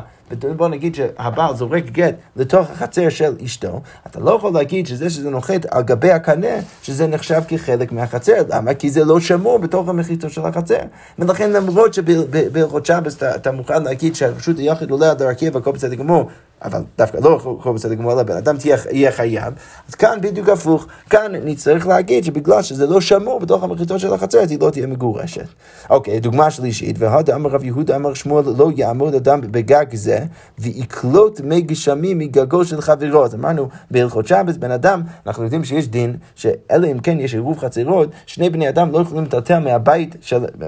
בוא 0.57 0.69
נגיד 0.69 0.95
שהבעל 0.95 1.57
זורק 1.57 1.85
גט 1.85 2.15
לתוך 2.37 2.71
החצר 2.71 3.09
של 3.09 3.35
אשתו, 3.45 3.81
אתה 4.07 4.21
לא 4.21 4.31
יכול 4.31 4.53
להגיד 4.53 4.87
שזה 4.87 5.11
שזה 5.11 5.31
נוחת 5.31 5.67
על 5.71 5.83
גבי 5.83 6.11
הקנה, 6.11 6.57
שזה 6.83 7.07
נחשב 7.07 7.43
כחלק 7.49 7.93
מהחצר. 7.93 8.43
למה? 8.49 8.75
כי 8.75 8.91
זה 8.91 9.05
לא 9.05 9.21
שמור 9.21 9.59
בתוך 9.59 9.89
המחיצות 9.89 10.31
של 10.31 10.45
החצר. 10.45 10.79
ולכן 11.19 11.51
למרות 11.53 11.95
שבהלכות 11.95 12.87
שבס 12.87 13.23
אתה 13.23 13.53
מוכן 13.53 13.83
להגיד 13.83 14.15
שהרשות 14.15 14.59
היחיד 14.59 14.91
עולה 14.91 15.11
עד 15.11 15.23
הרקיע 15.23 15.51
והכל 15.55 15.73
בסדר 15.73 15.95
גמור, 15.95 16.29
אבל 16.63 16.81
דווקא 16.99 17.19
לא 17.23 17.57
כל 17.63 17.73
בסדר 17.73 17.95
גמור, 17.95 18.13
אלא 18.13 18.23
בן 18.23 18.37
אדם 18.37 18.57
יהיה 18.91 19.13
חייב. 19.13 19.55
אז 19.89 19.95
כאן 19.95 20.19
בדיוק 20.21 20.49
הפוך, 20.49 20.87
כאן 21.11 21.33
נצטרך 21.45 21.87
להגיד 21.87 22.25
שבגלל 22.25 22.63
שזה 22.63 22.87
לא 22.87 23.01
שמור 23.01 23.41
בתוך 23.41 23.63
המחיצות 23.63 24.01
של 24.01 24.13
החצר, 24.15 24.39
אז 24.39 24.51
היא 24.51 24.59
לא 24.61 24.71
תהיה 24.71 24.87
מגורשת. 24.87 25.47
אוקיי, 25.91 26.21
דוגמה 26.21 26.51
שלישית, 26.51 26.97
והדה 26.99 27.35
אמר 27.35 27.51
רב 27.51 27.65
יהודה 27.65 27.97
אמר 27.97 28.15
שמואל 28.15 28.45
לא 28.57 28.71
יעמוד 28.77 29.15
אדם 29.15 29.41
בגג 29.41 29.95
זה, 29.95 30.16
ויקלוט 30.59 31.41
מי 31.41 31.61
גשמים 31.61 32.19
מגגו 32.19 32.65
של 32.65 32.81
חברו. 32.81 33.25
אז 33.25 33.35
אמרנו 33.35 33.69
בהלכות 33.91 34.27
שבס, 34.27 34.57
בן 34.57 34.71
אדם, 34.71 35.03
אנחנו 35.27 35.45
יודעים 35.45 35.65
שיש 35.65 35.89
דין, 35.89 36.17
שאלא 36.35 36.87
אם 36.93 36.99
כן 36.99 37.21
יש 37.21 37.35
עירוב 37.35 37.59
חצרות, 37.59 38.09
שני 38.27 38.51
בני 38.51 38.69
אדם 38.69 38.93
לא 38.93 38.99
יכולים 38.99 39.25
לטלטל 39.25 39.59
מהבית 39.59 40.17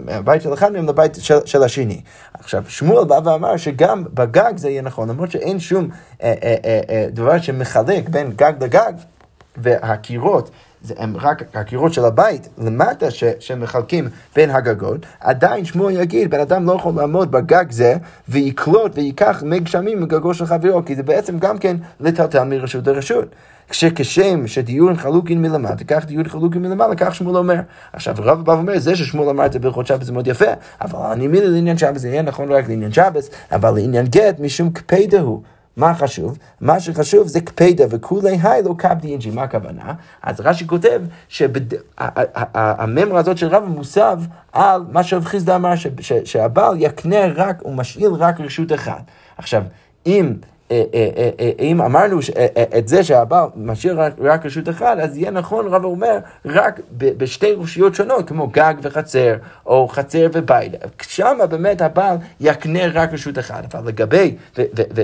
מהבית 0.07 0.43
של 0.43 0.52
אחד 0.52 0.73
מהם 0.73 0.87
לבית 0.87 1.14
של, 1.14 1.38
של 1.45 1.62
השני. 1.62 2.00
עכשיו, 2.35 2.64
שמואל 2.69 3.05
בא 3.05 3.21
ואמר 3.25 3.57
שגם 3.57 4.05
בגג 4.14 4.52
זה 4.57 4.71
יהיה 4.71 4.83
נכון, 4.83 5.09
למרות 5.09 5.31
שאין. 5.31 5.59
שום 5.69 5.88
אה, 6.23 6.35
אה, 6.43 6.57
אה, 6.64 6.81
אה, 6.90 7.07
דבר 7.11 7.40
שמחלק 7.40 8.09
בין 8.09 8.33
גג 8.37 8.52
לגג, 8.61 8.93
והקירות 9.57 10.50
זה 10.82 10.94
הם 10.99 11.16
רק 11.16 11.42
הקירות 11.54 11.92
של 11.92 12.04
הבית 12.04 12.49
למטה 12.58 13.11
ש, 13.11 13.25
שמחלקים 13.40 14.08
בין 14.37 14.50
הגגות, 14.50 15.06
עדיין 15.20 15.64
שמואל 15.64 16.00
יגיד, 16.00 16.30
בן 16.30 16.40
אדם 16.40 16.66
לא 16.66 16.73
יכול 16.73 16.92
לעמוד 16.97 17.30
בגג 17.30 17.70
זה 17.70 17.97
ויקלוט 18.28 18.92
וייקח 18.94 19.42
מי 19.47 19.61
גשמים 19.61 20.02
מגגו 20.02 20.35
של 20.35 20.47
חברו, 20.47 20.85
כי 20.85 20.94
זה 20.94 21.02
בעצם 21.02 21.38
גם 21.38 21.58
כן 21.58 21.76
לטלטל 22.00 22.44
מרשות 22.44 22.87
לרשות. 22.87 23.28
כשכשם 23.68 24.47
שדיון 24.47 24.97
חלוקין 24.97 25.42
מלמטה, 25.42 25.85
כך 25.85 26.06
דיון 26.06 26.28
חלוקין 26.28 26.62
מלמעלה, 26.62 26.94
כך 26.97 27.14
שמואל 27.14 27.37
אומר. 27.37 27.61
עכשיו 27.92 28.14
רב 28.18 28.44
בא 28.44 28.52
ואומר, 28.52 28.78
זה 28.78 28.97
ששמואל 28.97 29.28
אמר 29.28 29.47
את 29.47 29.52
זה 29.52 29.58
בהלכות 29.58 29.87
שבת 29.87 30.04
זה 30.04 30.12
מאוד 30.12 30.26
יפה, 30.26 30.52
אבל 30.80 30.99
אני 31.12 31.28
מילה 31.28 31.49
לעניין 31.49 31.78
שבת 31.78 31.99
זה 31.99 32.08
יהיה 32.08 32.23
נכון 32.23 32.52
רק 32.52 32.68
לעניין 32.68 32.92
שבת, 32.92 33.25
אבל 33.52 33.70
לעניין 33.70 34.06
גט 34.06 34.40
משום 34.40 34.70
קפידה 34.70 35.20
הוא. 35.20 35.42
מה 35.78 35.94
חשוב? 35.94 36.38
מה 36.61 36.80
שחשוב 36.80 37.26
זה 37.26 37.40
קפידה 37.40 37.85
וכולי 37.90 38.38
היי 38.42 38.62
לא 38.62 38.75
קפדי 38.78 39.08
אינג'י. 39.08 39.30
מה 39.30 39.42
הכוונה? 39.42 39.92
אז 40.23 40.40
רש"י 40.40 40.66
כותב 40.66 41.02
שהממרה 41.28 43.20
הזאת 43.20 43.38
של 43.38 43.49
רב 43.49 43.64
מוסב 43.64 44.18
על 44.52 44.85
מה 44.92 45.02
שרב 45.02 45.25
חיסדה 45.25 45.56
אמר, 45.56 45.73
שהבעל 46.25 46.75
יקנה 46.78 47.26
רק, 47.35 47.62
הוא 47.62 47.75
משאיל 47.75 48.11
רק 48.11 48.40
רשות 48.40 48.73
אחת. 48.73 49.02
עכשיו, 49.37 49.62
אם... 50.06 50.35
אה, 50.71 50.83
אה, 50.95 51.31
אה, 51.41 51.51
אם 51.59 51.83
אמרנו 51.83 52.19
את 52.79 52.89
זה 52.89 53.05
שהבעל 53.05 53.49
משאיר 53.57 54.01
רק 54.19 54.47
רשות 54.47 54.69
אחת, 54.69 54.99
אז 54.99 55.17
יהיה 55.17 55.31
נכון, 55.31 55.67
רב 55.67 55.85
אומר, 55.85 56.19
רק 56.45 56.81
בשתי 56.97 57.53
רשויות 57.53 57.95
שונות, 57.95 58.29
כמו 58.29 58.47
גג 58.47 58.75
וחצר, 58.83 59.35
או 59.67 59.89
חצר 59.89 60.27
ובית. 60.33 60.73
שם 61.03 61.39
באמת 61.51 61.83
הבעל 61.83 62.17
יקנה 62.41 62.81
רק 62.93 63.13
רשות 63.13 63.39
אחת. 63.39 63.75
אבל 63.75 63.89
לגבי, 63.89 64.37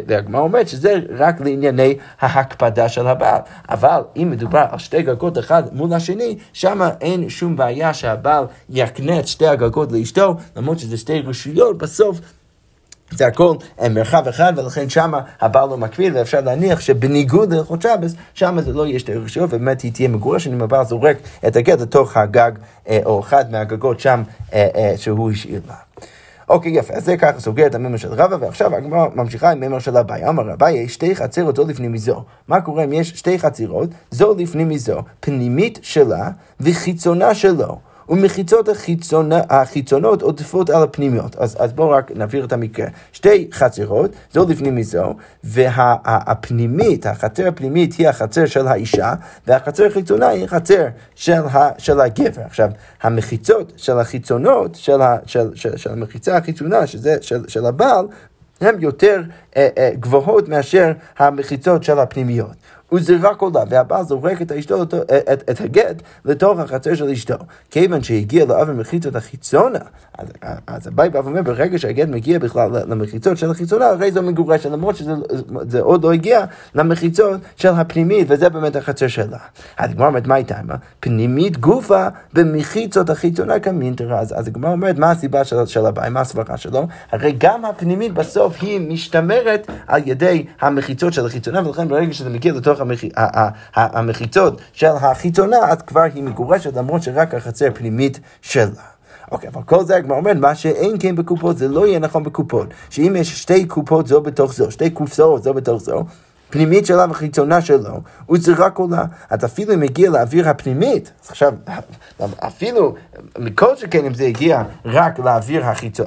והגמרא 0.06 0.40
אומרת 0.40 0.68
שזה 0.68 0.94
רק 1.16 1.40
לענייני 1.40 1.96
ההקפדה 2.20 2.88
של 2.88 3.06
הבעל. 3.06 3.40
אבל 3.68 4.00
אם 4.16 4.30
מדובר 4.30 4.64
על 4.70 4.78
שתי 4.78 5.02
גגות 5.02 5.38
אחד 5.38 5.62
מול 5.72 5.92
השני, 5.92 6.38
שם 6.52 6.80
אין 7.00 7.28
שום 7.28 7.56
בעיה 7.56 7.94
שהבעל 7.94 8.44
יקנה 8.70 9.18
את 9.18 9.28
שתי 9.28 9.46
הגגות 9.46 9.92
לאשתו, 9.92 10.36
למרות 10.56 10.78
שזה 10.78 10.96
שתי 10.96 11.20
רשויות, 11.20 11.78
בסוף 11.78 12.20
זה 13.16 13.26
הכל 13.26 13.54
אה, 13.80 13.88
מרחב 13.88 14.28
אחד, 14.28 14.52
ולכן 14.56 14.88
שמה 14.88 15.20
הבעל 15.40 15.68
לא 15.68 15.76
מקפיד, 15.76 16.16
ואפשר 16.16 16.40
להניח 16.40 16.80
שבניגוד 16.80 17.52
להלכות 17.52 17.82
שבס, 17.82 18.14
שמה 18.34 18.62
זה 18.62 18.72
לא 18.72 18.86
יהיה 18.86 18.98
שתי 18.98 19.14
רשויות, 19.14 19.50
ובאמת 19.52 19.80
היא 19.80 19.92
תהיה 19.92 20.08
מגורשת 20.08 20.50
אם 20.52 20.62
הבעל 20.62 20.84
זורק 20.84 21.16
את 21.46 21.56
הגט 21.56 21.80
לתוך 21.80 22.16
הגג, 22.16 22.52
אה, 22.88 23.00
או 23.04 23.20
אחד 23.20 23.52
מהגגות 23.52 24.00
שם 24.00 24.22
אה, 24.54 24.92
שהוא 24.96 25.30
השאיר 25.30 25.60
לה. 25.68 25.74
אוקיי, 26.48 26.72
יפה, 26.72 26.94
אז 26.94 27.04
זה 27.04 27.16
ככה 27.16 27.40
סוגר 27.40 27.66
את 27.66 27.74
הממר 27.74 27.96
של 27.96 28.12
רבא, 28.12 28.36
ועכשיו 28.40 28.74
הגמרא 28.74 29.06
ממשיכה 29.14 29.50
עם 29.50 29.60
ממר 29.60 29.78
של 29.78 29.96
אביי. 29.96 30.28
אמר 30.28 30.52
אביי, 30.52 30.88
שתי 30.88 31.16
חצרות 31.16 31.56
זו 31.56 31.64
לפני 31.66 31.88
מזו. 31.88 32.24
מה 32.48 32.60
קורה 32.60 32.84
אם 32.84 32.92
יש 32.92 33.10
שתי 33.10 33.38
חצרות, 33.38 33.90
זו 34.10 34.34
לפני 34.38 34.64
מזו, 34.64 35.02
פנימית 35.20 35.78
שלה 35.82 36.30
וחיצונה 36.60 37.34
שלו. 37.34 37.78
ומחיצות 38.08 38.68
החיצונה, 38.68 39.40
החיצונות 39.50 40.22
עוטפות 40.22 40.70
על 40.70 40.82
הפנימיות. 40.82 41.36
אז, 41.36 41.56
אז 41.60 41.72
בואו 41.72 41.90
רק 41.90 42.12
נבהיר 42.14 42.44
את 42.44 42.52
המקרה. 42.52 42.86
שתי 43.12 43.48
חצרות, 43.52 44.10
זו 44.32 44.46
לפנים 44.48 44.76
מזו, 44.76 45.14
והפנימית, 45.44 47.06
וה, 47.06 47.12
החצר 47.12 47.48
הפנימית 47.48 47.94
היא 47.94 48.08
החצר 48.08 48.46
של 48.46 48.66
האישה, 48.66 49.14
והחצר 49.46 49.86
החיצונה 49.86 50.28
היא 50.28 50.44
החצר 50.44 50.86
של, 51.14 51.42
ה, 51.52 51.68
של 51.78 52.00
הגבר. 52.00 52.42
עכשיו, 52.42 52.68
המחיצות 53.02 53.72
של 53.76 53.98
החיצונות, 53.98 54.74
של, 54.74 55.02
ה, 55.02 55.16
של, 55.26 55.50
של, 55.54 55.76
של 55.76 55.92
המחיצה 55.92 56.36
החיצונה, 56.36 56.86
שזה 56.86 57.16
של, 57.20 57.48
של 57.48 57.66
הבעל, 57.66 58.06
הן 58.60 58.80
יותר 58.80 59.22
אה, 59.56 59.68
אה, 59.78 59.90
גבוהות 60.00 60.48
מאשר 60.48 60.92
המחיצות 61.18 61.84
של 61.84 61.98
הפנימיות. 61.98 62.54
הוא 62.94 63.00
זרק 63.00 63.40
עולה, 63.40 63.60
והבעל 63.68 64.04
זורק 64.04 64.42
את, 64.42 64.52
אשתו, 64.52 64.82
את, 64.82 64.94
את, 65.32 65.50
את 65.50 65.60
הגט 65.60 66.02
לתוך 66.24 66.58
החצר 66.58 66.94
של 66.94 67.08
אשתו. 67.08 67.34
כיוון 67.70 68.02
שהגיע 68.02 68.44
לאבן 68.44 68.76
מחיצות 68.76 69.16
החיצונה, 69.16 69.78
אז, 70.18 70.28
אז 70.66 70.86
הבית 70.86 71.12
בא 71.12 71.18
ואומר, 71.18 71.42
ברגע 71.42 71.78
שהגט 71.78 72.08
מגיע 72.08 72.38
בכלל 72.38 72.70
למחיצות 72.72 73.38
של 73.38 73.50
החיצונה, 73.50 73.86
הרי 73.86 74.12
זו 74.12 74.22
מגורשת, 74.22 74.70
למרות 74.70 74.96
שזה 74.96 75.80
עוד 75.80 76.04
לא 76.04 76.12
הגיע 76.12 76.44
למחיצות 76.74 77.40
של 77.56 77.68
הפנימית, 77.68 78.26
וזה 78.30 78.48
באמת 78.48 78.76
החצר 78.76 79.08
שלה. 79.08 79.38
אז 79.78 79.90
הגמרא 79.90 80.06
אומרת, 80.06 80.26
מה 80.26 80.34
הייתה? 80.34 80.54
פנימית 81.00 81.56
גופה 81.56 82.08
במחיצות 82.32 83.10
החיצונה 83.10 83.58
כמינטרה. 83.58 84.20
אז, 84.20 84.34
אז 84.38 84.48
הגמרא 84.48 84.72
אומרת, 84.72 84.98
מה 84.98 85.10
הסיבה 85.10 85.44
של, 85.44 85.66
של 85.66 85.86
הבית, 85.86 86.12
מה 86.12 86.20
הסברה 86.20 86.56
שלו? 86.56 86.86
הרי 87.12 87.34
גם 87.38 87.64
הפנימית 87.64 88.14
בסוף 88.14 88.56
היא 88.60 88.80
משתמרת 88.88 89.70
על 89.86 90.02
ידי 90.06 90.46
המחיצות 90.60 91.12
של 91.12 91.26
החיצונה, 91.26 91.68
ולכן 91.68 91.88
ברגע 91.88 92.12
שזה 92.12 92.30
מגיע 92.30 92.52
לתוך 92.52 92.80
המחיצות 93.74 94.60
של 94.72 94.86
החיצונה, 94.86 95.56
אז 95.56 95.82
כבר 95.82 96.02
היא 96.14 96.22
מגורשת, 96.22 96.76
למרות 96.76 97.02
שרק 97.02 97.34
החצר 97.34 97.68
פנימית 97.74 98.20
שלה. 98.42 98.94
אוקיי, 99.32 99.48
אבל 99.48 99.62
כל 99.62 99.84
זה 99.84 99.96
הגמרא 99.96 100.16
אומרת, 100.16 100.36
מה 100.36 100.54
שאין 100.54 100.96
כן 101.00 101.16
בקופות 101.16 101.58
זה 101.58 101.68
לא 101.68 101.86
יהיה 101.86 101.98
נכון 101.98 102.22
בקופות. 102.22 102.66
שאם 102.90 103.16
יש 103.18 103.42
שתי 103.42 103.66
קופות 103.66 104.06
זו 104.06 104.20
בתוך 104.20 104.54
זו, 104.54 104.70
שתי 104.70 104.90
קופסאות 104.90 105.42
זו 105.42 105.54
בתוך 105.54 105.80
זו, 105.80 106.04
פנימית 106.54 106.86
שלה 106.86 107.06
וחיצונה 107.10 107.60
שלו, 107.60 108.00
הוא 108.26 108.36
רק 108.56 108.78
עולה. 108.78 109.04
אז 109.30 109.44
אפילו 109.44 109.74
אם 109.74 109.82
הגיע 109.82 110.10
לאוויר 110.10 110.48
הפנימית, 110.48 111.12
עכשיו, 111.28 111.54
אפילו, 112.38 112.94
מכל 113.38 113.76
שכן 113.76 114.04
אם 114.04 114.14
זה 114.14 114.24
הגיע 114.24 114.62
רק 114.84 115.18
לאוויר 115.18 115.62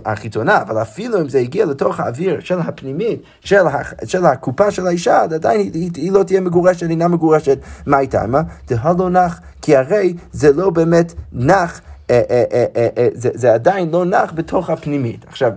החיצונה, 0.06 0.62
אבל 0.62 0.82
אפילו 0.82 1.22
אם 1.22 1.30
זה 1.30 1.40
הגיע 1.40 1.66
לתוך 1.66 2.00
האוויר 2.00 2.40
של 2.40 2.60
הפנימית, 2.60 3.22
של, 3.42 3.62
של 4.06 4.26
הקופה 4.26 4.72
של 4.72 4.88
האישה, 4.88 5.22
עדיין 5.22 5.60
היא, 5.60 5.72
היא, 5.74 5.92
היא 5.96 6.12
לא 6.12 6.24
תהיה 6.24 6.42
מגורשת, 6.42 6.90
אינה 6.90 7.08
מגורשת. 7.08 7.58
מה 7.86 7.98
הייתה? 7.98 8.28
מה? 8.28 8.42
דהלו 8.68 9.10
נח, 9.10 9.40
כי 9.62 9.76
הרי 9.76 10.14
זה 10.32 10.54
לא 10.54 10.70
באמת 10.70 11.14
נח, 11.32 11.82
אה, 12.10 12.22
אה, 12.30 12.66
אה, 12.98 13.08
זה, 13.14 13.30
זה 13.34 13.54
עדיין 13.54 13.92
לא 13.92 14.06
נח 14.06 14.32
בתוך 14.36 14.70
הפנימית. 14.70 15.26
עכשיו, 15.28 15.52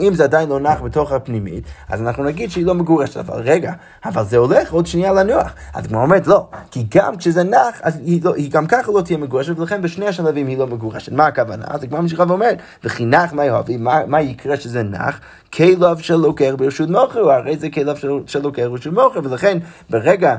אם 0.00 0.14
זה 0.14 0.24
עדיין 0.24 0.48
לא 0.48 0.60
נח 0.60 0.80
בתוך 0.80 1.12
הפנימית, 1.12 1.64
אז 1.88 2.00
אנחנו 2.00 2.24
נגיד 2.24 2.50
שהיא 2.50 2.66
לא 2.66 2.74
מגורשת, 2.74 3.16
אבל 3.16 3.40
רגע, 3.40 3.72
אבל 4.04 4.24
זה 4.24 4.36
הולך 4.36 4.72
עוד 4.72 4.86
שנייה 4.86 5.12
לנוח. 5.12 5.54
אז 5.74 5.84
הגמרא 5.84 6.02
אומרת 6.02 6.26
לא, 6.26 6.46
כי 6.70 6.86
גם 6.94 7.16
כשזה 7.16 7.42
נח, 7.42 7.80
אז 7.82 7.98
היא, 8.04 8.20
לא, 8.24 8.34
היא 8.34 8.50
גם 8.50 8.66
ככה 8.66 8.92
לא 8.92 9.00
תהיה 9.00 9.18
מגורשת, 9.18 9.58
ולכן 9.58 9.82
בשני 9.82 10.06
השלבים 10.06 10.46
היא 10.46 10.58
לא 10.58 10.66
מגורשת. 10.66 11.12
מה 11.12 11.26
הכוונה? 11.26 11.64
אז 11.68 11.82
הגמרא 11.82 12.00
ממשיכה 12.00 12.24
ואומרת, 12.28 12.58
וכי 12.84 13.04
נח 13.04 13.32
מה 13.32 13.44
יאהבי, 13.44 13.76
מה, 13.76 14.00
מה 14.06 14.20
יקרה 14.20 14.56
שזה 14.56 14.82
נח? 14.82 15.20
כלב 15.54 15.98
שלוקח 15.98 16.52
ברשות 16.56 16.88
מוכר, 16.88 17.30
הרי 17.30 17.56
זה 17.56 17.70
כלב 17.70 17.96
שלוקח 18.26 18.62
ברשות 18.70 18.92
מוכר, 18.92 19.20
ולכן 19.24 19.58
ברגע 19.90 20.36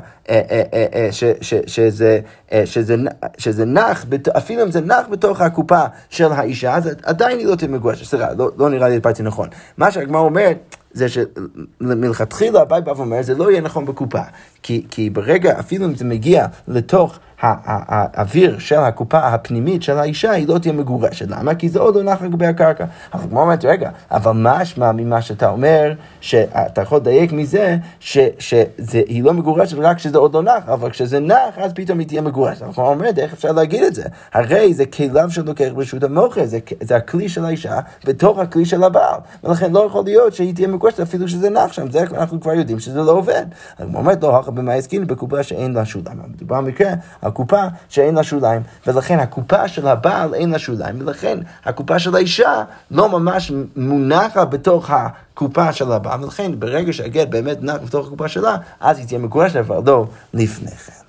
שזה, 2.65 3.65
נח, 3.65 4.05
אפילו 4.37 4.63
אם 4.63 4.71
זה 4.71 4.81
נח 4.81 5.05
בתוך 5.09 5.41
הקופה 5.41 5.83
של 6.09 6.31
האישה, 6.31 6.75
אז 6.75 6.89
עדיין 7.03 7.39
היא 7.39 7.47
לא 7.47 7.55
תהיה 7.55 7.71
מגורשת. 7.71 8.05
סליחה, 8.05 8.33
לא, 8.37 8.51
לא 8.57 8.69
נראה 8.69 8.89
לי 8.89 8.95
הדפרתי 8.95 9.23
נכון. 9.23 9.42
מה 9.77 9.91
שהגמרא 9.91 10.21
אומרת, 10.21 10.75
זה 10.93 11.05
שמלכתחילה 11.09 12.61
הבית 12.61 12.83
בא 12.83 12.91
ואומר, 12.91 13.21
זה 13.21 13.35
לא 13.35 13.51
יהיה 13.51 13.61
נכון 13.61 13.85
בקופה. 13.85 14.21
כי, 14.63 14.85
כי 14.89 15.09
ברגע, 15.09 15.59
אפילו 15.59 15.85
אם 15.85 15.95
זה 15.95 16.05
מגיע 16.05 16.45
לתוך 16.67 17.19
האוויר 17.43 18.59
של 18.59 18.75
הקופה 18.79 19.17
הפנימית 19.17 19.83
של 19.83 19.97
האישה, 19.97 20.31
היא 20.31 20.47
לא 20.47 20.57
תהיה 20.57 20.73
מגורשת. 20.73 21.25
למה? 21.29 21.55
כי 21.55 21.69
זה 21.69 21.79
עוד 21.79 21.95
לא 21.95 22.03
נח 22.03 22.21
לגבי 22.21 22.45
הקרקע. 22.45 22.85
אז 23.11 23.21
כמו 23.29 23.41
אומרת, 23.41 23.65
רגע, 23.65 23.89
אבל 24.11 24.31
מה 24.31 24.61
אשמה 24.61 24.91
ממה 24.91 25.21
שאתה 25.21 25.49
אומר, 25.49 25.93
שאתה 26.21 26.81
יכול 26.81 26.97
לדייק 26.97 27.31
מזה, 27.31 27.77
שהיא 27.99 29.23
לא 29.23 29.33
מגורשת 29.33 29.77
רק 29.79 29.97
כשזה 29.97 30.17
עוד 30.17 30.33
לא 30.33 30.43
נח, 30.43 30.69
אבל 30.69 30.89
כשזה 30.89 31.19
נח, 31.19 31.57
אז 31.57 31.73
פתאום 31.73 31.99
היא 31.99 32.07
תהיה 32.07 32.21
מגורשת. 32.21 32.65
כמו 32.73 32.87
אומרת, 32.87 33.19
איך 33.19 33.33
אפשר 33.33 33.51
להגיד 33.51 33.83
את 33.83 33.95
זה? 33.95 34.03
הרי 34.33 34.73
זה 34.73 34.85
כליו 34.85 35.31
שלוקח 35.31 35.67
ברשות 35.75 36.03
המוכר, 36.03 36.45
זה, 36.45 36.59
זה 36.81 36.95
הכלי 36.95 37.29
של 37.29 37.45
האישה 37.45 37.79
בתוך 38.05 38.39
הכלי 38.39 38.65
של 38.65 38.83
הבעל. 38.83 39.19
ולכן 39.43 39.71
לא 39.71 39.85
יכול 39.85 40.03
להיות 40.05 40.33
שהיא 40.33 40.55
תהיה 40.55 40.67
מגורשת 40.67 40.99
אפילו 40.99 41.27
שזה 41.27 41.49
נח 41.49 41.73
שם, 41.73 41.91
זה 41.91 42.03
אנחנו 42.13 42.41
כבר 42.41 42.53
יודעים 42.53 42.79
שזה 42.79 43.03
לא 43.03 43.11
עובד. 43.11 43.45
כמו 43.77 43.97
אומרת, 43.97 44.23
לא, 44.23 44.41
במה 44.41 44.73
הסכים 44.73 45.07
בקופה 45.07 45.43
שאין 45.43 45.73
לה 45.73 45.85
שוליים. 45.85 46.19
מדובר 46.27 46.61
במקרה 46.61 46.91
על 47.33 47.45
קופה 47.45 47.61
שאין 47.89 48.15
לה 48.15 48.23
שוליים, 48.23 48.61
ולכן 48.87 49.19
הקופה 49.19 49.67
של 49.67 49.87
הבעל 49.87 50.33
אין 50.33 50.51
לה 50.51 50.59
שוליים, 50.59 50.95
ולכן 50.99 51.37
הקופה 51.65 51.99
של 51.99 52.15
האישה 52.15 52.63
לא 52.91 53.09
ממש 53.09 53.51
מונחת 53.75 54.49
בתוך 54.49 54.89
הקופה 54.89 55.73
של 55.73 55.91
הבעל, 55.91 56.23
ולכן 56.23 56.59
ברגע 56.59 56.93
שהגט 56.93 57.27
באמת 57.27 57.57
נח 57.61 57.75
בתוך 57.85 58.07
הקופה 58.07 58.27
שלה, 58.27 58.57
אז 58.79 58.97
היא 58.97 59.07
תהיה 59.07 59.19
מגורשת, 59.19 59.55
אבל 59.55 59.77
לא 59.85 60.07
לפני 60.33 60.71
כן. 60.71 61.03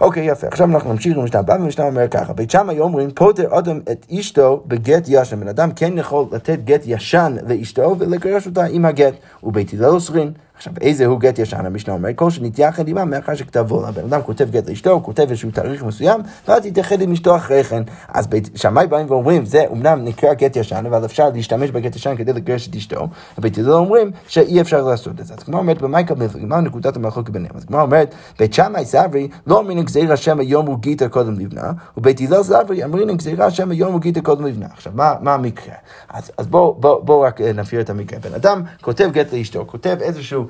אוקיי, 0.00 0.26
יפה. 0.30 0.46
עכשיו 0.46 0.68
אנחנו 0.68 0.92
נמשיך 0.92 1.16
עם 1.16 1.24
משנה 1.24 1.40
הבאה, 1.40 1.56
ומשנה 1.56 1.84
אומר 1.84 2.08
ככה, 2.08 2.32
בית 2.32 2.50
שמאי 2.50 2.80
אומרים, 2.80 3.10
פוטר 3.10 3.58
אדם 3.58 3.80
את 3.92 4.06
אשתו 4.18 4.62
בגט 4.66 5.04
ישן. 5.08 5.40
בן 5.40 5.48
אדם 5.48 5.70
כן 5.76 5.98
יכול 5.98 6.24
לתת 6.32 6.58
גט 6.64 6.82
ישן 6.86 7.36
לאשתו 7.48 7.96
ולגרש 7.98 8.46
אותה 8.46 8.64
עם 8.64 8.84
הגט, 8.84 9.14
ובית 9.42 9.72
הלל 9.72 9.84
אוסרין. 9.84 10.32
עכשיו, 10.62 10.72
איזה 10.80 11.06
הוא 11.06 11.20
גט 11.20 11.38
ישן? 11.38 11.66
המשנה 11.66 11.94
אומר, 11.94 12.08
כל 12.14 12.30
שנתייחד 12.30 12.86
עימה 12.86 13.04
מאחר 13.04 13.34
שכתבו 13.34 13.82
לה. 13.82 13.90
בן 13.90 14.04
אדם 14.04 14.22
כותב 14.22 14.50
גט 14.50 14.68
לאשתו, 14.68 14.90
הוא 14.90 15.02
כותב 15.02 15.26
איזשהו 15.28 15.50
תאריך 15.50 15.82
מסוים, 15.84 16.20
ואז 16.48 16.66
יתייחד 16.66 17.00
עם 17.00 17.12
אשתו 17.12 17.36
אחרי 17.36 17.64
כן. 17.64 17.82
אז 18.08 18.28
שמאי 18.54 18.86
באים 18.86 19.06
ואומרים, 19.10 19.44
זה 19.44 19.64
אומנם 19.68 20.04
נקרא 20.04 20.34
גט 20.34 20.56
ישן, 20.56 20.86
אבל 20.86 21.04
אפשר 21.04 21.30
להשתמש 21.34 21.70
בגט 21.70 21.96
ישן 21.96 22.16
כדי 22.16 22.32
לגרש 22.32 22.68
את 22.68 22.76
אשתו, 22.76 23.08
ובית 23.38 23.58
הלל 23.58 23.72
אומרים 23.72 24.10
שאי 24.28 24.60
אפשר 24.60 24.82
לעשות 24.82 25.20
את 25.20 25.26
זה. 25.26 25.34
אז 25.34 25.42
כמו 25.42 25.58
אומרת, 25.58 25.82
במאי 25.82 26.04
קבל, 26.04 26.26
מה 26.40 26.60
נקודת 26.60 26.96
המחלוקת 26.96 27.30
ביניהם? 27.30 27.54
אז 27.56 27.64
כמו 27.64 27.80
אומרת, 27.80 28.14
בית 28.38 28.52
שמאי 28.52 28.84
סברי 28.84 29.28
לא 29.46 29.58
אומרים 29.58 29.82
גזירה 29.82 30.16
שם 30.16 30.40
היום 30.40 30.66
הוא 30.66 30.78
גיטה 30.78 31.08
קודם 31.08 31.40
לבנה, 31.40 31.72
ובית 31.96 32.20
הלל 32.20 32.42
סברי 32.42 32.84
אומרים 32.84 33.16
גזירה 33.16 33.50
שם 33.50 33.70
היום 33.70 33.92
הוא 33.92 34.00
גיטה 34.00 34.20
קודם 34.20 34.46
לבנה. 34.46 34.66
עכשיו, 34.72 34.92
מה, 34.96 35.14
מה 35.20 35.34
המקרה? 35.34 35.74
אז, 36.08 36.30
אז 36.38 36.46
בואו 36.46 36.74
בוא, 36.74 37.00
בוא 37.04 37.26
רק 37.26 37.40
אה, 37.40 37.52
נבהיר 37.52 37.80
את 37.80 37.90
המקרה. 37.90 38.18
בן 38.18 38.34
אדם 38.34 38.62
כותב 38.80 39.10
גט 39.12 39.32
לאשתו, 39.32 39.64
כותב 39.66 39.96
איזשהו 40.00 40.46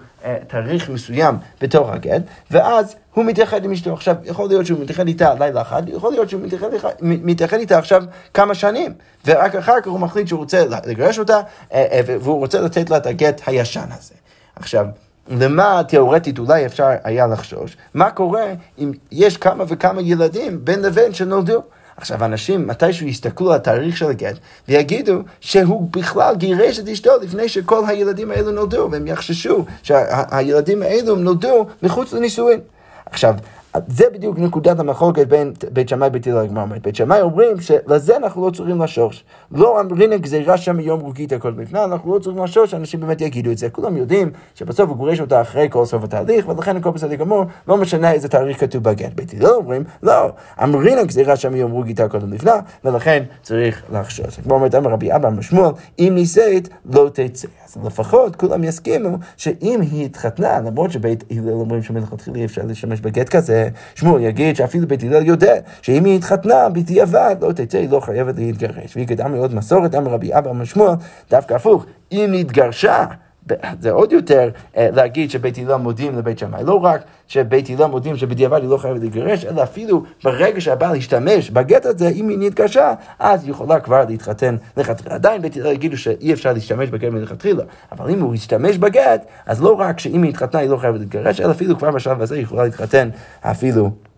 תאריך 0.47 0.91
מסוים 0.91 1.37
בתוך 1.61 1.91
הגט, 1.91 2.23
ואז 2.51 2.97
הוא 3.15 3.25
מתייחד 3.25 3.65
עם 3.65 3.73
אשתו. 3.73 3.93
עכשיו, 3.93 4.17
יכול 4.25 4.49
להיות 4.49 4.67
שהוא 4.67 4.81
מתייחד 4.81 5.07
איתה 5.09 5.35
לילה 5.35 5.63
אחד, 5.63 5.83
יכול 5.89 6.13
להיות 6.13 6.31
שהוא 6.31 6.43
מתייחד, 6.43 6.69
מתייחד 7.01 7.59
איתה 7.59 7.79
עכשיו 7.79 8.03
כמה 8.35 8.55
שנים, 8.55 8.93
ורק 9.27 9.55
אחר 9.55 9.81
כך 9.81 9.89
הוא 9.89 10.01
מחליט 10.01 10.29
שהוא 10.29 10.41
רוצה 10.41 10.65
לגרש 10.87 11.19
אותה, 11.19 11.41
אה, 11.73 11.87
אה, 11.93 12.01
והוא 12.07 12.39
רוצה 12.39 12.61
לתת 12.61 12.91
לה 12.91 12.97
את 12.97 13.07
הגט 13.07 13.41
הישן 13.47 13.89
הזה. 13.99 14.15
עכשיו, 14.57 14.87
למה 15.29 15.83
תיאורטית 15.89 16.39
אולי 16.39 16.67
אפשר 16.67 16.89
היה 17.05 17.27
לחשוש? 17.27 17.77
מה 17.95 18.11
קורה 18.11 18.45
אם 18.79 18.93
יש 19.13 19.37
כמה 19.37 19.65
וכמה 19.69 20.03
ילדים 20.03 20.65
בין 20.65 20.83
לבין 20.83 21.15
שנולדו? 21.15 21.63
עכשיו, 21.97 22.25
אנשים 22.25 22.67
מתישהו 22.67 23.07
יסתכלו 23.07 23.51
על 23.51 23.57
התאריך 23.57 23.97
של 23.97 24.11
הגט 24.11 24.37
ויגידו 24.69 25.19
שהוא 25.41 25.89
בכלל 25.91 26.37
גירש 26.37 26.79
את 26.79 26.89
אשתו 26.89 27.11
לפני 27.23 27.49
שכל 27.49 27.83
הילדים 27.89 28.31
האלו 28.31 28.51
נולדו, 28.51 28.89
והם 28.93 29.07
יחששו 29.07 29.65
שהילדים 29.83 30.83
האלו 30.83 31.17
נולדו 31.17 31.67
מחוץ 31.83 32.13
לנישואין. 32.13 32.61
עכשיו, 33.07 33.35
זה 33.87 34.05
בדיוק 34.13 34.39
נקודת 34.39 34.79
המחלוקת 34.79 35.27
בין 35.27 35.53
בית 35.73 35.89
שמאי 35.89 36.09
ובית 36.09 36.27
הלל 36.27 36.43
לגמר 36.43 36.63
אומרת. 36.63 36.83
בית 36.83 36.97
שמאי 36.97 37.21
אומרים 37.21 37.61
שלזה 37.61 38.17
אנחנו 38.17 38.47
לא 38.47 38.51
צריכים 38.51 38.83
לשוש. 38.83 39.25
לא 39.53 39.81
אמרינא 39.81 40.17
גזירה 40.17 40.57
שם 40.57 40.77
מיום 40.77 41.01
רוגית 41.01 41.33
הכל 41.33 41.51
בפני, 41.51 41.85
אנחנו 41.85 42.15
לא 42.15 42.19
צריכים 42.19 42.45
לשוש 42.45 42.71
שאנשים 42.71 43.01
באמת 43.01 43.21
יגידו 43.21 43.51
את 43.51 43.59
זה. 43.59 43.71
כולם 43.71 43.97
יודעים 43.97 44.31
שבסוף 44.55 44.89
הוא 44.89 44.97
גורש 44.97 45.21
אותה 45.21 45.41
אחרי 45.41 45.69
כל 45.71 45.85
סוף 45.85 46.05
התהליך, 46.05 46.49
ולכן 46.49 46.77
הכל 46.77 46.91
בסדר 46.91 47.15
גמור, 47.15 47.45
לא 47.69 47.77
משנה 47.77 48.13
איזה 48.13 48.29
תאריך 48.29 48.61
כתוב 48.61 48.83
בגט. 48.83 49.13
בית 49.15 49.35
הלל 49.35 49.47
אומרים, 49.47 49.85
לא, 50.03 50.31
אמרינא 50.63 51.03
גזירה 51.03 51.37
שם 51.37 51.53
מיום 51.53 51.71
רוגית 51.71 52.01
הכל 52.01 52.19
לפני, 52.31 52.51
ולכן 52.85 53.23
צריך 53.43 53.83
לחשוש. 53.93 54.41
כמו 54.41 54.55
אומרת 54.55 54.75
אמר 54.75 54.91
רבי 54.91 55.17
אבא 55.17 55.31
משמואל, 55.31 55.73
אם 55.99 56.13
נישאת 56.15 56.69
לא 56.95 57.09
תצא. 57.13 57.49
אז 57.65 57.77
לפחות 57.85 58.37
כולם 58.37 58.65
יסכימו 58.65 59.17
שאם 59.37 59.81
היא 59.81 60.05
התחתנה, 60.05 60.61
למרות 60.61 60.91
שבית 60.91 61.25
הלל 61.31 61.51
אומרים 61.51 61.83
שמלכתחילה 61.83 62.39
אי 62.39 62.45
אפשר 62.45 62.63
להשתמש 62.67 63.01
בגט 63.01 63.29
כזה, 63.29 63.62
שמואל 63.95 64.23
יגיד 64.23 64.57
שאפילו 64.57 64.89
בית 64.89 65.03
הלל 65.03 65.27
יודע 65.27 65.55
שאם 65.83 66.05
היא 66.05 66.17
התחתנה 66.17 66.69
בדיעבד 66.69 67.37
לא 67.41 67.53
תצא, 67.53 67.79
היא 67.79 67.91
לא 67.91 68.01
חייבת 68.01 68.37
להתגרש. 68.37 68.97
והיא 68.97 69.07
קדם 69.07 69.33
מאוד 69.33 69.55
מסורת, 69.55 69.95
אמר 69.95 70.11
רבי 70.11 70.35
אבא 70.39 70.53
משמואל, 70.53 70.95
דווקא 71.31 71.55
הפוך, 71.55 71.87
אם 72.13 72.29
נתגרשה 72.33 73.05
זה 73.81 73.91
עוד 73.91 74.13
יותר 74.13 74.51
אה, 74.77 74.89
להגיד 74.93 75.31
שבית 75.31 75.59
הלל 75.59 75.77
מודים 75.77 76.19
לבית 76.19 76.39
שמאי. 76.39 76.65
לא 76.65 76.85
רק 76.85 77.01
שבית 77.29 77.71
הלל 77.71 77.87
מודים 77.87 78.17
שבדיעבד 78.17 78.61
היא 78.61 78.69
לא 78.69 78.77
חייבת 78.77 79.01
להתגרש, 79.01 79.45
אלא 79.45 79.63
אפילו 79.63 80.03
ברגע 80.25 80.61
שהבעל 80.61 80.97
ישתמש 80.97 81.51
בגט 81.51 81.87
הזה, 81.87 82.09
אם 82.09 82.29
היא 82.29 82.39
נתגרשה, 82.41 82.95
אז 83.19 83.45
היא 83.45 83.51
יכולה 83.51 83.81
כבר 83.81 84.05
להתחתן 84.09 84.57
לכתחילה. 84.77 85.15
עדיין 85.15 85.43
בית 85.43 85.57
הלל 85.57 85.73
יגידו 85.73 85.97
שאי 85.97 86.33
אפשר 86.33 86.53
להשתמש 86.53 86.91
בגט 86.91 87.13
מלכתחילה, 87.13 87.65
אבל 87.93 88.11
אם 88.11 88.21
הוא 88.21 88.35
ישתמש 88.35 88.79
בגט, 88.79 89.27
אז 89.47 89.63
לא 89.63 89.81
רק 89.81 90.01
שאם 90.01 90.23
היא 90.23 90.31
התחתנה 90.31 90.61
היא 90.61 90.71
לא 90.71 90.77
חייבת 90.77 91.01
להתגרש, 91.01 91.41
אלא 91.41 91.51
אפילו 91.51 91.79
כבר 91.79 91.91
בשלב 91.91 92.23
הזה 92.23 92.35
היא 92.35 92.43
יכולה 92.43 92.65
להתחתן 92.65 93.09
אפילו. 93.43 94.12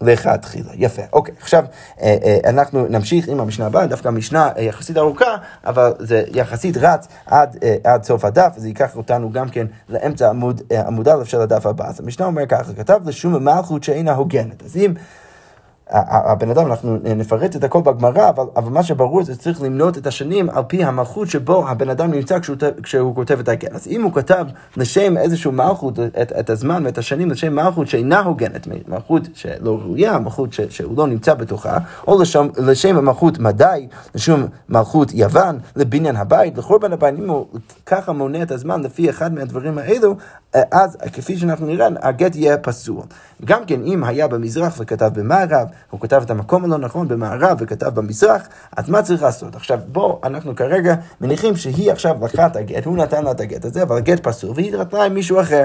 לכתחילה. 0.00 0.70
יפה. 0.74 1.02
אוקיי, 1.12 1.34
עכשיו 1.40 1.64
אה, 2.02 2.16
אה, 2.24 2.38
אנחנו 2.50 2.86
נמשיך 2.88 3.28
עם 3.28 3.40
המשנה 3.40 3.66
הבאה, 3.66 3.86
דווקא 3.86 4.08
המשנה 4.08 4.48
אה, 4.56 4.62
יחסית 4.62 4.96
ארוכה, 4.96 5.36
אבל 5.66 5.92
זה 5.98 6.24
יחסית 6.28 6.76
רץ 6.76 7.08
עד, 7.26 7.56
עד 7.84 8.04
סוף 8.04 8.24
הדף, 8.24 8.52
וזה 8.56 8.68
ייקח 8.68 8.96
אותנו 8.96 9.32
גם 9.32 9.48
כן 9.48 9.66
לאמצע 9.88 10.28
עמוד, 10.28 10.62
עמוד 10.86 11.08
א' 11.08 11.24
של 11.24 11.40
הדף 11.40 11.66
הבא. 11.66 11.88
אז 11.88 12.00
המשנה 12.00 12.26
אומר 12.26 12.46
ככה, 12.46 12.72
כתב 12.74 13.00
לשום 13.04 13.44
מלכות 13.44 13.84
שאינה 13.84 14.12
הוגנת. 14.12 14.62
אז 14.64 14.76
אם... 14.76 14.94
הבן 15.92 16.50
אדם, 16.50 16.66
אנחנו 16.66 16.98
נפרט 17.02 17.56
את 17.56 17.64
הכל 17.64 17.80
בגמרא, 17.80 18.28
אבל, 18.28 18.44
אבל 18.56 18.70
מה 18.70 18.82
שברור 18.82 19.24
זה 19.24 19.34
שצריך 19.34 19.62
למנות 19.62 19.98
את 19.98 20.06
השנים 20.06 20.50
על 20.50 20.62
פי 20.66 20.84
המלכות 20.84 21.28
שבו 21.28 21.68
הבן 21.68 21.90
אדם 21.90 22.10
נמצא 22.10 22.38
כשהוא, 22.38 22.56
כשהוא 22.82 23.14
כותב 23.14 23.38
את 23.40 23.48
הגן. 23.48 23.74
אז 23.74 23.88
אם 23.88 24.02
הוא 24.02 24.12
כתב 24.12 24.46
לשם 24.76 25.16
איזשהו 25.16 25.52
מלכות, 25.52 25.98
את, 25.98 26.32
את 26.40 26.50
הזמן 26.50 26.82
ואת 26.86 26.98
השנים 26.98 27.30
לשם 27.30 27.54
מלכות 27.54 27.88
שאינה 27.88 28.20
הוגנת, 28.20 28.66
מלכות 28.88 29.22
שלא 29.34 29.78
ראויה, 29.78 30.18
מלכות 30.18 30.50
שהוא 30.68 30.96
לא 30.96 31.06
נמצא 31.06 31.34
בתוכה, 31.34 31.78
או 32.06 32.22
לשם, 32.22 32.48
לשם 32.58 32.96
המלכות 32.96 33.38
מדי, 33.38 33.86
לשם 34.14 34.46
מלכות 34.68 35.14
יוון, 35.14 35.58
לבניין 35.76 36.16
הבית, 36.16 36.58
לחורבן 36.58 36.92
הבית, 36.92 37.14
אם 37.18 37.28
הוא 37.28 37.46
ככה 37.86 38.12
מונה 38.12 38.42
את 38.42 38.50
הזמן 38.50 38.82
לפי 38.82 39.10
אחד 39.10 39.34
מהדברים 39.34 39.78
האלו, 39.78 40.16
אז 40.54 40.96
כפי 41.12 41.38
שאנחנו 41.38 41.66
נראה, 41.66 41.88
הגט 42.02 42.36
יהיה 42.36 42.58
פסול. 42.58 43.02
גם 43.44 43.64
כן, 43.64 43.82
אם 43.82 44.04
היה 44.04 44.28
במזרח 44.28 44.76
וכתב 44.78 45.10
במערב, 45.14 45.68
הוא 45.90 46.00
כתב 46.00 46.20
את 46.24 46.30
המקום 46.30 46.64
הלא 46.64 46.78
נכון 46.78 47.08
במערב 47.08 47.56
וכתב 47.60 47.88
במזרח, 47.88 48.48
אז 48.76 48.88
מה 48.88 49.02
צריך 49.02 49.22
לעשות? 49.22 49.56
עכשיו, 49.56 49.78
בוא, 49.92 50.18
אנחנו 50.24 50.56
כרגע 50.56 50.94
מניחים 51.20 51.56
שהיא 51.56 51.92
עכשיו 51.92 52.16
לקחה 52.24 52.46
את 52.46 52.56
הגט, 52.56 52.84
הוא 52.84 52.96
נתן 52.96 53.24
לה 53.24 53.30
את 53.30 53.40
הגט 53.40 53.64
הזה, 53.64 53.82
אבל 53.82 53.96
הגט 53.96 54.20
פסול, 54.22 54.52
והיא 54.54 54.74
התחתנה 54.74 55.04
עם 55.04 55.14
מישהו 55.14 55.40
אחר. 55.40 55.64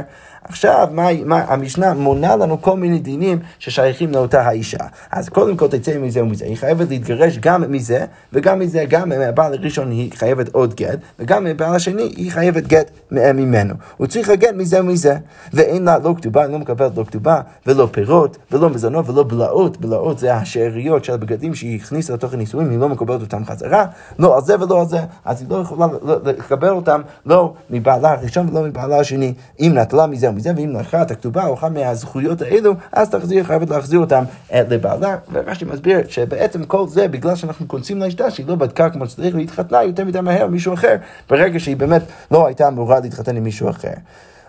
עכשיו, 0.49 0.87
מה, 0.91 1.07
מה, 1.25 1.43
המשנה 1.47 1.93
מונה 1.93 2.35
לנו 2.35 2.61
כל 2.61 2.77
מיני 2.77 2.99
דינים 2.99 3.39
ששייכים 3.59 4.11
לאותה 4.11 4.41
האישה. 4.41 4.77
אז 5.11 5.29
קודם 5.29 5.57
כל 5.57 5.67
תצא 5.67 5.97
מזה 5.97 6.23
ומזה, 6.23 6.45
היא 6.45 6.57
חייבת 6.57 6.89
להתגרש 6.89 7.37
גם 7.37 7.71
מזה, 7.71 8.05
וגם 8.33 8.59
מזה, 8.59 8.85
גם 8.89 9.09
מהבעל 9.09 9.53
הראשון 9.53 9.91
היא 9.91 10.11
חייבת 10.15 10.49
עוד 10.49 10.73
גט, 10.73 10.99
וגם 11.19 11.43
מהבעל 11.43 11.75
השני 11.75 12.03
היא 12.03 12.31
חייבת 12.31 12.63
גט 12.67 12.91
ממנו. 13.11 13.73
הוא 13.97 14.07
צריך 14.07 14.29
לגט 14.29 14.53
מזה 14.53 14.79
ומזה, 14.79 15.17
ואין 15.53 15.85
לה 15.85 15.97
לא 15.99 16.13
כתובה, 16.17 16.43
היא 16.43 16.51
לא 16.51 16.59
מקבלת 16.59 16.97
לא 16.97 17.03
כתובה, 17.03 17.41
ולא 17.67 17.87
פירות, 17.91 18.37
ולא 18.51 18.69
מזונות, 18.69 19.09
ולא 19.09 19.23
בלעות, 19.23 19.77
בלעות 19.77 20.19
זה 20.19 20.33
השאריות 20.33 21.05
של 21.05 21.13
הבגדים 21.13 21.55
שהיא 21.55 21.79
הכניסה 21.79 22.13
לתוך 22.13 22.33
הנישואים, 22.33 22.69
היא 22.69 22.79
לא 22.79 22.89
מקבלת 22.89 23.21
אותם 23.21 23.45
חזרה, 23.45 23.85
לא 24.19 24.35
על 24.35 24.41
זה 24.41 24.55
ולא 24.59 24.79
על 24.79 24.87
זה, 24.87 24.99
אז 25.25 25.41
היא 25.41 25.49
לא 25.49 25.55
יכולה 25.55 25.87
לקבל 26.25 26.69
אותם 26.69 27.01
לא 27.25 27.53
מבעלה 27.69 28.11
הראשון 28.11 28.49
ולא 28.49 28.61
מבעלה 28.61 28.99
השני. 28.99 29.33
אם 29.59 29.71
נטלה 29.75 30.07
מזה 30.07 30.34
ומזה, 30.35 30.51
ואם 30.55 30.75
לקחה 30.79 31.01
את 31.01 31.11
הכתובה 31.11 31.45
או 31.45 31.53
אחת 31.53 31.71
מהזכויות 31.71 32.41
האלו, 32.41 32.73
אז 32.91 33.09
תחזיר, 33.09 33.43
חייבת 33.43 33.69
להחזיר 33.69 33.99
אותם 33.99 34.23
לבעלה. 34.53 35.17
ורש"י 35.31 35.65
מסביר 35.65 35.99
שבעצם 36.07 36.63
כל 36.63 36.87
זה 36.87 37.07
בגלל 37.07 37.35
שאנחנו 37.35 37.67
קונסים 37.67 37.99
לאשתה 37.99 38.31
שהיא 38.31 38.47
לא 38.47 38.55
בדקה 38.55 38.89
כמו 38.89 39.07
שצריך 39.07 39.35
והתחתנה 39.35 39.83
יותר 39.83 40.05
מדי 40.05 40.21
מהר 40.21 40.47
מישהו 40.47 40.73
אחר, 40.73 40.95
ברגע 41.29 41.59
שהיא 41.59 41.77
באמת 41.77 42.01
לא 42.31 42.47
הייתה 42.47 42.67
אמורה 42.67 42.99
להתחתן 42.99 43.37
עם 43.37 43.43
מישהו 43.43 43.69
אחר. 43.69 43.93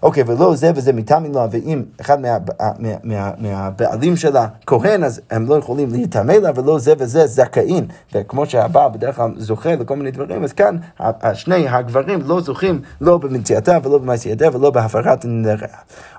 אוקיי, 0.07 0.23
ולא 0.27 0.57
זה 0.57 0.71
וזה 0.75 0.93
מטעמים 0.93 1.33
לה, 1.35 1.47
ואם 1.51 1.83
אחד 2.01 2.21
מה, 2.21 2.29
מה, 2.79 2.91
מה, 3.03 3.31
מהבעלים 3.39 4.17
שלה 4.17 4.47
כהן, 4.67 5.05
אז 5.05 5.21
הם 5.31 5.47
לא 5.47 5.55
יכולים 5.55 5.91
להיטמא 5.91 6.33
לה, 6.33 6.51
ולא 6.55 6.79
זה 6.79 6.95
וזה 6.99 7.27
זכאים. 7.27 7.87
וכמו 8.15 8.47
שהבעל 8.47 8.91
בדרך 8.91 9.17
כלל 9.17 9.31
זוכה 9.37 9.75
לכל 9.77 9.97
מיני 9.97 10.11
דברים, 10.11 10.45
אז 10.45 10.53
כאן 10.53 10.77
שני 11.35 11.69
הגברים 11.69 12.21
לא 12.25 12.41
זוכים 12.41 12.81
לא 13.01 13.19
במציאתה 13.19 13.79
ולא 13.83 13.99
במעשייתה 13.99 14.57
ולא 14.57 14.71
בהפרת 14.71 15.25
נראה. 15.25 15.69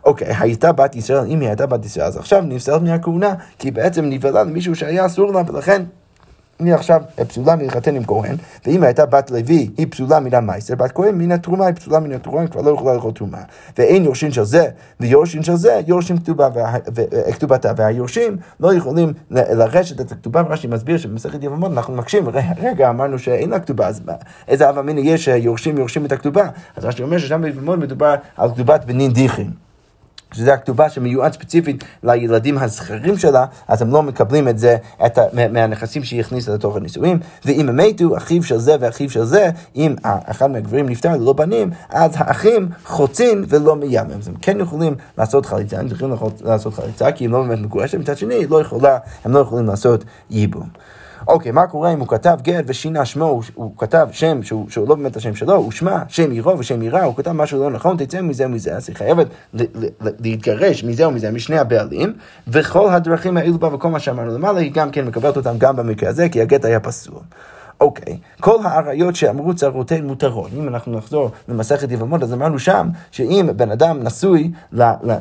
אוקיי, 0.05 0.27
הייתה 0.39 0.71
בת 0.71 0.95
ישראל, 0.95 1.25
אם 1.27 1.39
היא 1.39 1.47
הייתה 1.49 1.65
בת 1.65 1.85
ישראל, 1.85 2.07
אז 2.07 2.17
עכשיו 2.17 2.41
נפסלת 2.41 2.81
מהכהונה, 2.81 3.33
כי 3.59 3.71
בעצם 3.71 4.05
נבהלה 4.05 4.43
למישהו 4.43 4.75
שהיה 4.75 5.05
אסור 5.05 5.33
לה, 5.33 5.41
ולכן... 5.47 5.83
היא 6.59 6.73
עכשיו 6.73 7.01
פסולה 7.27 7.55
מלהתחתן 7.55 7.95
עם 7.95 8.05
כהן, 8.05 8.35
ואם 8.65 8.83
הייתה 8.83 9.05
בת 9.05 9.31
לוי, 9.31 9.69
היא 9.77 9.87
פסולה 9.89 10.19
מן 10.19 10.33
המייסר, 10.33 10.75
בת 10.75 10.91
כהן 10.91 11.15
מן 11.15 11.31
התרומה, 11.31 11.65
היא 11.65 11.75
פסולה 11.75 11.99
מן 11.99 12.11
התרומה, 12.11 12.41
היא 12.41 12.49
כבר 12.49 12.61
לא 12.61 12.71
יכולה 12.71 12.93
לאכול 12.93 13.11
תרומה. 13.11 13.37
ואין 13.77 14.03
יורשין 14.03 14.31
של 14.31 14.43
זה 14.43 14.67
ויורשין 14.99 15.43
של 15.43 15.55
זה, 15.55 15.81
יורשים 15.87 16.17
כתובה 16.17 16.49
וכתובתה, 16.95 17.71
והיורשים 17.77 18.37
לא 18.59 18.73
יכולים 18.73 19.13
לרשת 19.31 20.01
את 20.01 20.11
הכתובה, 20.11 20.41
רש"י 20.41 20.67
מסביר 20.67 20.97
שבמסכת 20.97 21.43
יבמות 21.43 21.71
אנחנו 21.71 21.95
מקשים, 21.95 22.25
רגע, 22.61 22.89
אמרנו 22.89 23.19
שאין 23.19 23.49
לה 23.49 23.59
כתובה, 23.59 23.87
אז 23.87 24.01
איזה 24.47 24.69
אב 24.69 24.77
אמינא 24.77 24.99
יש 24.99 25.25
שיורשים 25.25 25.77
יורשים 25.77 26.05
את 26.05 26.11
הכתובה? 26.11 26.49
אז 26.75 26.85
רש"י 26.85 27.03
אומר 27.03 27.17
ששם 27.17 27.41
ביבמות 27.41 27.79
מדובר 27.79 28.15
על 28.37 28.49
כתובת 28.53 28.85
בנין 28.85 29.13
דיחין. 29.13 29.66
שזו 30.37 30.51
הכתובה 30.51 30.89
שמיועד 30.89 31.33
ספציפית 31.33 31.83
לילדים 32.03 32.57
הזכרים 32.57 33.17
שלה, 33.17 33.45
אז 33.67 33.81
הם 33.81 33.91
לא 33.91 34.03
מקבלים 34.03 34.47
את 34.47 34.59
זה 34.59 34.77
את 35.05 35.17
ה, 35.17 35.21
מהנכסים 35.51 36.03
שהיא 36.03 36.19
הכניסה 36.19 36.53
לתוך 36.53 36.75
הנישואים. 36.75 37.19
ואם 37.45 37.69
הם 37.69 37.77
מתו, 37.77 38.17
אחיו 38.17 38.43
של 38.43 38.57
זה 38.57 38.75
ואחיו 38.79 39.09
של 39.09 39.23
זה, 39.23 39.49
אם 39.75 39.95
אחד 40.03 40.51
מהגברים 40.51 40.89
נפטר 40.89 41.11
ללא 41.11 41.33
בנים, 41.33 41.69
אז 41.89 42.11
האחים 42.15 42.69
חוצים 42.85 43.45
ולא 43.47 43.75
מיימים. 43.75 44.17
אז 44.19 44.27
הם 44.27 44.35
כן 44.41 44.59
יכולים 44.59 44.95
לעשות 45.17 45.45
חליצה, 45.45 45.79
הם 45.79 45.89
צריכים 45.89 46.13
לעשות 46.43 46.73
חליצה, 46.73 47.11
כי 47.11 47.25
הם 47.25 47.31
לא 47.31 47.41
באמת 47.41 47.59
מגורשים, 47.59 47.99
מצד 47.99 48.17
שני, 48.17 48.47
לא 48.47 48.61
יכולה, 48.61 48.97
הם 49.25 49.31
לא 49.31 49.39
יכולים 49.39 49.65
לעשות 49.65 50.03
ייבום. 50.29 50.67
אוקיי, 51.27 51.51
מה 51.51 51.67
קורה 51.67 51.93
אם 51.93 51.99
הוא 51.99 52.07
כתב 52.07 52.37
גט 52.41 52.63
ושינה 52.67 53.05
שמו, 53.05 53.25
הוא, 53.25 53.43
הוא 53.53 53.71
כתב 53.77 54.07
שם 54.11 54.43
שהוא, 54.43 54.69
שהוא 54.69 54.89
לא 54.89 54.95
באמת 54.95 55.15
השם 55.15 55.35
שלו, 55.35 55.55
הוא 55.55 55.71
שמה, 55.71 56.03
שם 56.07 56.31
עירו 56.31 56.59
ושם 56.59 56.81
עירה, 56.81 57.03
הוא 57.03 57.15
כתב 57.15 57.31
משהו 57.31 57.59
לא 57.59 57.69
נכון, 57.69 57.97
תצא 57.97 58.21
מזה 58.21 58.45
ומזה, 58.45 58.75
אז 58.75 58.89
היא 58.89 58.95
חייבת 58.95 59.27
להתגרש 60.19 60.83
מזה 60.83 61.07
ומזה, 61.07 61.31
משני 61.31 61.57
הבעלים, 61.57 62.13
וכל 62.47 62.89
הדרכים 62.89 63.37
האלו 63.37 63.57
בה 63.57 63.75
וכל 63.75 63.89
מה 63.89 63.99
שאמרנו 63.99 64.33
למעלה, 64.33 64.59
היא 64.59 64.71
גם 64.71 64.91
כן 64.91 65.05
מקבלת 65.05 65.37
אותם 65.37 65.57
גם 65.57 65.75
במקרה 65.75 66.09
הזה, 66.09 66.29
כי 66.29 66.41
הגט 66.41 66.65
היה 66.65 66.79
פסול. 66.79 67.19
אוקיי, 67.81 68.17
כל 68.39 68.57
האריות 68.63 69.15
שאמרו 69.15 69.55
צרותיהן 69.55 70.05
מותרות. 70.07 70.51
אם 70.57 70.67
אנחנו 70.67 70.97
נחזור 70.97 71.31
למסכת 71.47 71.91
יבמות, 71.91 72.23
אז 72.23 72.33
אמרנו 72.33 72.59
שם 72.59 72.89
שאם 73.11 73.49
בן 73.55 73.71
אדם 73.71 74.03
נשוי, 74.03 74.51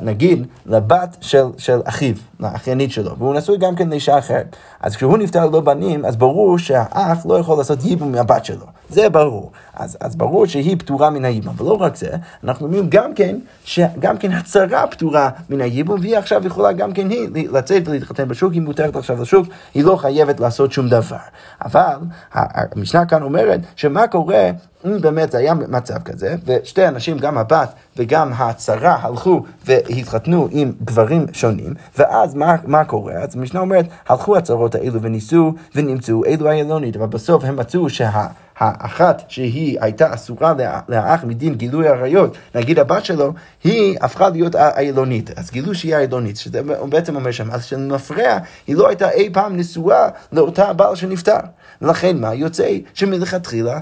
נגיד, 0.03 0.47
לבת 0.66 1.16
של, 1.21 1.45
של 1.59 1.81
אחיו, 1.85 2.14
לאחיינית 2.40 2.90
שלו, 2.90 3.19
והוא 3.19 3.35
נשוי 3.35 3.59
גם 3.59 3.77
כן 3.77 3.88
לאישה 3.88 4.19
אחרת, 4.19 4.57
אז 4.81 4.97
כשהוא 4.97 5.19
נפטר 5.19 5.47
לא 5.47 5.61
בנים, 5.61 6.05
אז 6.05 6.16
ברור 6.16 6.59
שהאח 6.59 7.27
לא 7.27 7.38
יכול 7.38 7.59
לעשות 7.59 7.85
ייבום 7.85 8.12
מהבת 8.12 8.45
שלו. 8.45 8.66
זה 8.88 9.09
ברור. 9.09 9.53
אז, 9.75 9.96
אז 10.01 10.16
ברור 10.16 10.46
שהיא 10.46 10.77
פטורה 10.79 11.11
מן 11.11 11.25
הייבום. 11.25 11.55
ולא 11.59 11.77
רק 11.83 11.96
זה, 11.96 12.11
אנחנו 12.44 12.66
אומרים 12.66 12.87
גם 12.88 13.14
כן, 13.14 13.37
שגם 13.64 14.18
כן 14.18 14.33
הצרה 14.33 14.87
פטורה 14.87 15.31
מן 15.51 15.61
הייבום, 15.61 16.01
והיא 16.01 16.18
עכשיו 16.18 16.46
יכולה 16.46 16.72
גם 16.72 16.92
כן 16.92 17.11
היא 17.11 17.49
לצאת 17.53 17.88
ולהתחתן 17.88 18.29
בשוק, 18.29 18.53
היא 18.53 18.62
מותרת 18.62 18.96
עכשיו 18.96 19.22
לשוק, 19.22 19.46
היא 19.75 19.85
לא 19.85 19.96
חייבת 19.96 20.40
לעשות 20.40 20.72
שום 20.72 20.88
דבר. 20.88 21.16
אבל 21.64 21.96
המשנה 22.33 23.07
כאן 23.07 23.22
אומרת 23.22 23.61
שמה 23.77 24.07
קורה 24.07 24.51
אם 24.87 25.01
באמת 25.01 25.35
היה 25.35 25.55
מצב 25.55 26.03
כזה, 26.03 26.35
ושתי 26.46 26.88
אנשים, 26.88 27.18
גם 27.18 27.38
הבת 27.38 27.72
וגם 27.96 28.33
הצרה, 28.33 28.99
הלכו 29.03 29.42
והתחתנו 29.64 30.49
עם 30.51 30.72
גברים 30.85 31.27
שונים, 31.33 31.75
ואז 31.99 32.35
מה, 32.35 32.57
מה 32.64 32.85
קורה? 32.85 33.14
אז 33.14 33.37
המשנה 33.37 33.61
אומרת, 33.61 33.87
הלכו 34.09 34.37
הצרות 34.37 34.75
האלו 34.75 35.03
וניסו 35.03 35.55
ונמצאו 35.75 36.25
אלו 36.25 36.49
הילונית, 36.49 36.96
אבל 36.96 37.07
בסוף 37.07 37.44
הם 37.44 37.57
מצאו 37.57 37.90
שה... 37.90 38.27
האחת 38.59 39.22
שהיא 39.29 39.79
הייתה 39.81 40.14
אסורה 40.14 40.55
לאח 40.88 41.25
מדין 41.25 41.55
גילוי 41.55 41.88
עריות, 41.88 42.37
נגיד 42.55 42.79
הבת 42.79 43.05
שלו, 43.05 43.33
היא 43.64 43.99
הפכה 44.01 44.29
להיות 44.29 44.55
העילונית. 44.55 45.38
אז 45.38 45.51
גילו 45.51 45.75
שהיא 45.75 45.96
העילונית, 45.96 46.37
שזה 46.37 46.61
בעצם 46.88 47.16
אומר 47.16 47.31
שם, 47.31 47.51
אז 47.51 47.64
שמפרע, 47.64 48.38
היא 48.66 48.77
לא 48.77 48.88
הייתה 48.88 49.11
אי 49.11 49.31
פעם 49.33 49.57
נשואה 49.57 50.09
לאותה 50.33 50.72
בעל 50.72 50.94
שנפטר. 50.94 51.38
ולכן 51.83 52.18
מה 52.18 52.35
יוצא? 52.35 52.68
שמלכתחילה 52.94 53.81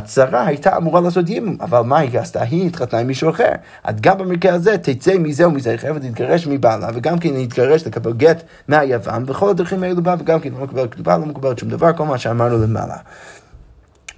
הצרה 0.00 0.46
הייתה 0.46 0.76
אמורה 0.76 1.00
לעשות 1.00 1.28
יימום, 1.28 1.56
אבל 1.60 1.80
מה 1.80 1.98
היא 1.98 2.18
עשתה? 2.18 2.42
היא 2.42 2.66
התחתנה 2.66 3.00
עם 3.00 3.06
מישהו 3.06 3.30
אחר. 3.30 3.52
אז 3.84 3.94
גם 4.00 4.18
במקרה 4.18 4.54
הזה 4.54 4.78
תצא 4.78 5.18
מזה 5.18 5.48
ומזה, 5.48 5.70
היא 5.70 5.78
חייבת 5.78 6.02
להתגרש 6.02 6.46
מבעלה, 6.46 6.88
וגם 6.94 7.18
כן 7.18 7.34
להתגרש, 7.34 7.86
לקבל 7.86 8.12
גט 8.12 8.42
מהיוון, 8.68 9.24
וכל 9.26 9.50
הדרכים 9.50 9.82
האלו 9.82 10.02
בה, 10.02 10.14
וגם 10.18 10.40
כן 10.40 10.50
לא 10.52 10.64
מקבלת 10.64 10.94
כתובה, 10.94 11.18
לא 11.18 11.26
מקבלת 11.26 11.58
שום 11.58 11.68
דבר, 11.68 11.92
כל 11.92 12.04
מה 12.04 12.18
שאמרנו 12.18 12.62
למעלה. 12.62 12.96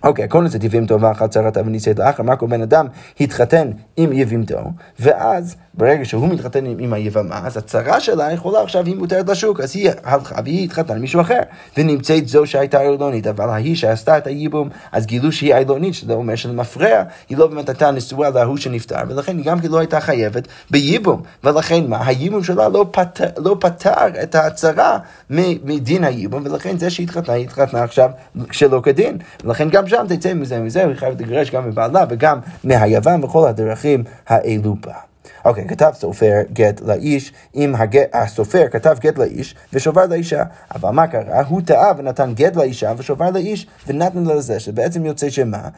אוקיי, 0.04 0.24
הכל 0.24 0.42
נושא 0.42 0.58
יבימתו 0.62 1.00
ואחת 1.00 1.30
צרתה 1.30 1.60
ונישאת 1.66 1.98
לאחר, 1.98 2.22
מה 2.22 2.36
קורה 2.36 2.50
בן 2.50 2.62
אדם 2.62 2.86
התחתן 3.20 3.70
עם 3.96 4.12
יבימתו, 4.12 4.58
ואז 5.00 5.56
ברגע 5.74 6.04
שהוא 6.04 6.28
מתחתן 6.28 6.66
עם, 6.66 6.76
עם 6.78 6.92
היבמה, 6.92 7.40
אז 7.44 7.56
הצרה 7.56 8.00
שלה 8.00 8.32
יכולה 8.32 8.62
עכשיו, 8.62 8.86
היא 8.86 8.96
מותרת 8.96 9.28
לשוק, 9.28 9.60
אז 9.60 9.76
היא 9.76 9.90
הלכה 10.04 10.34
והיא 10.44 10.64
התחתנה 10.64 10.96
עם 10.96 11.00
מישהו 11.00 11.20
אחר, 11.20 11.40
ונמצאת 11.76 12.28
זו 12.28 12.46
שהייתה 12.46 12.82
אילונית, 12.82 13.26
אבל 13.26 13.48
ההיא 13.48 13.76
שעשתה 13.76 14.18
את 14.18 14.26
הייבום, 14.26 14.68
אז 14.92 15.06
גילו 15.06 15.32
שהיא 15.32 15.54
אילונית, 15.54 15.94
שזה 15.94 16.12
אומר 16.12 16.34
שלמפרע, 16.34 17.02
היא 17.28 17.38
לא 17.38 17.46
באמת 17.46 17.68
הייתה 17.68 17.90
נשואה 17.90 18.30
להוא 18.30 18.56
שנפטר, 18.56 18.96
ולכן 19.08 19.36
היא 19.36 19.44
גם 19.44 19.60
כן 19.60 19.68
לא 19.68 19.78
הייתה 19.78 20.00
חייבת 20.00 20.48
בייבום, 20.70 21.22
ולכן 21.44 21.84
מה, 21.88 22.06
הייבום 22.06 22.44
שלה 22.44 22.68
לא 22.68 22.86
פתר, 22.90 23.28
לא 23.36 23.56
פתר 23.60 24.22
את 24.22 24.34
ההצרה 24.34 24.98
מדין 25.30 26.04
הייבום, 26.04 26.42
ולכן 26.44 26.78
זה 26.78 26.90
שהתחתנה, 26.90 27.34
היא 27.34 27.44
התחתנה 27.44 27.82
עכשיו 27.82 28.10
שלא 28.50 28.80
כדין, 28.82 29.18
ולכן 29.44 29.68
גם 29.68 29.86
שם 29.92 30.04
תצא 30.08 30.34
מזה 30.34 30.60
ומזה, 30.60 30.86
היא 30.86 30.94
חייבת 30.94 31.20
לגרש 31.20 31.50
גם 31.50 31.68
מבעלה 31.68 32.04
וגם 32.08 32.38
מהיוון 32.64 33.24
וכל 33.24 33.48
הדרכים 33.48 34.04
האלו 34.26 34.74
בה. 34.80 35.11
אוקיי, 35.44 35.68
כתב 35.68 35.90
סופר 35.94 36.40
גט 36.52 36.80
לאיש, 36.80 37.32
אם 37.54 37.74
הגט, 37.74 38.08
הסופר 38.12 38.68
כתב 38.70 38.96
גט 39.00 39.18
לאיש 39.18 39.54
ושובר 39.72 40.06
לאישה, 40.06 40.42
אבל 40.74 40.90
מה 40.90 41.06
קרה? 41.06 41.42
הוא 41.48 41.60
טעה 41.64 41.92
ונתן 41.96 42.32
גט 42.34 42.56
לאישה 42.56 42.92
ושובר 42.96 43.30
לאיש 43.30 43.66
ונתן 43.86 44.24
לזה, 44.24 44.60
שבעצם 44.60 45.06
יוצא 45.06 45.30
שמה? 45.30 45.68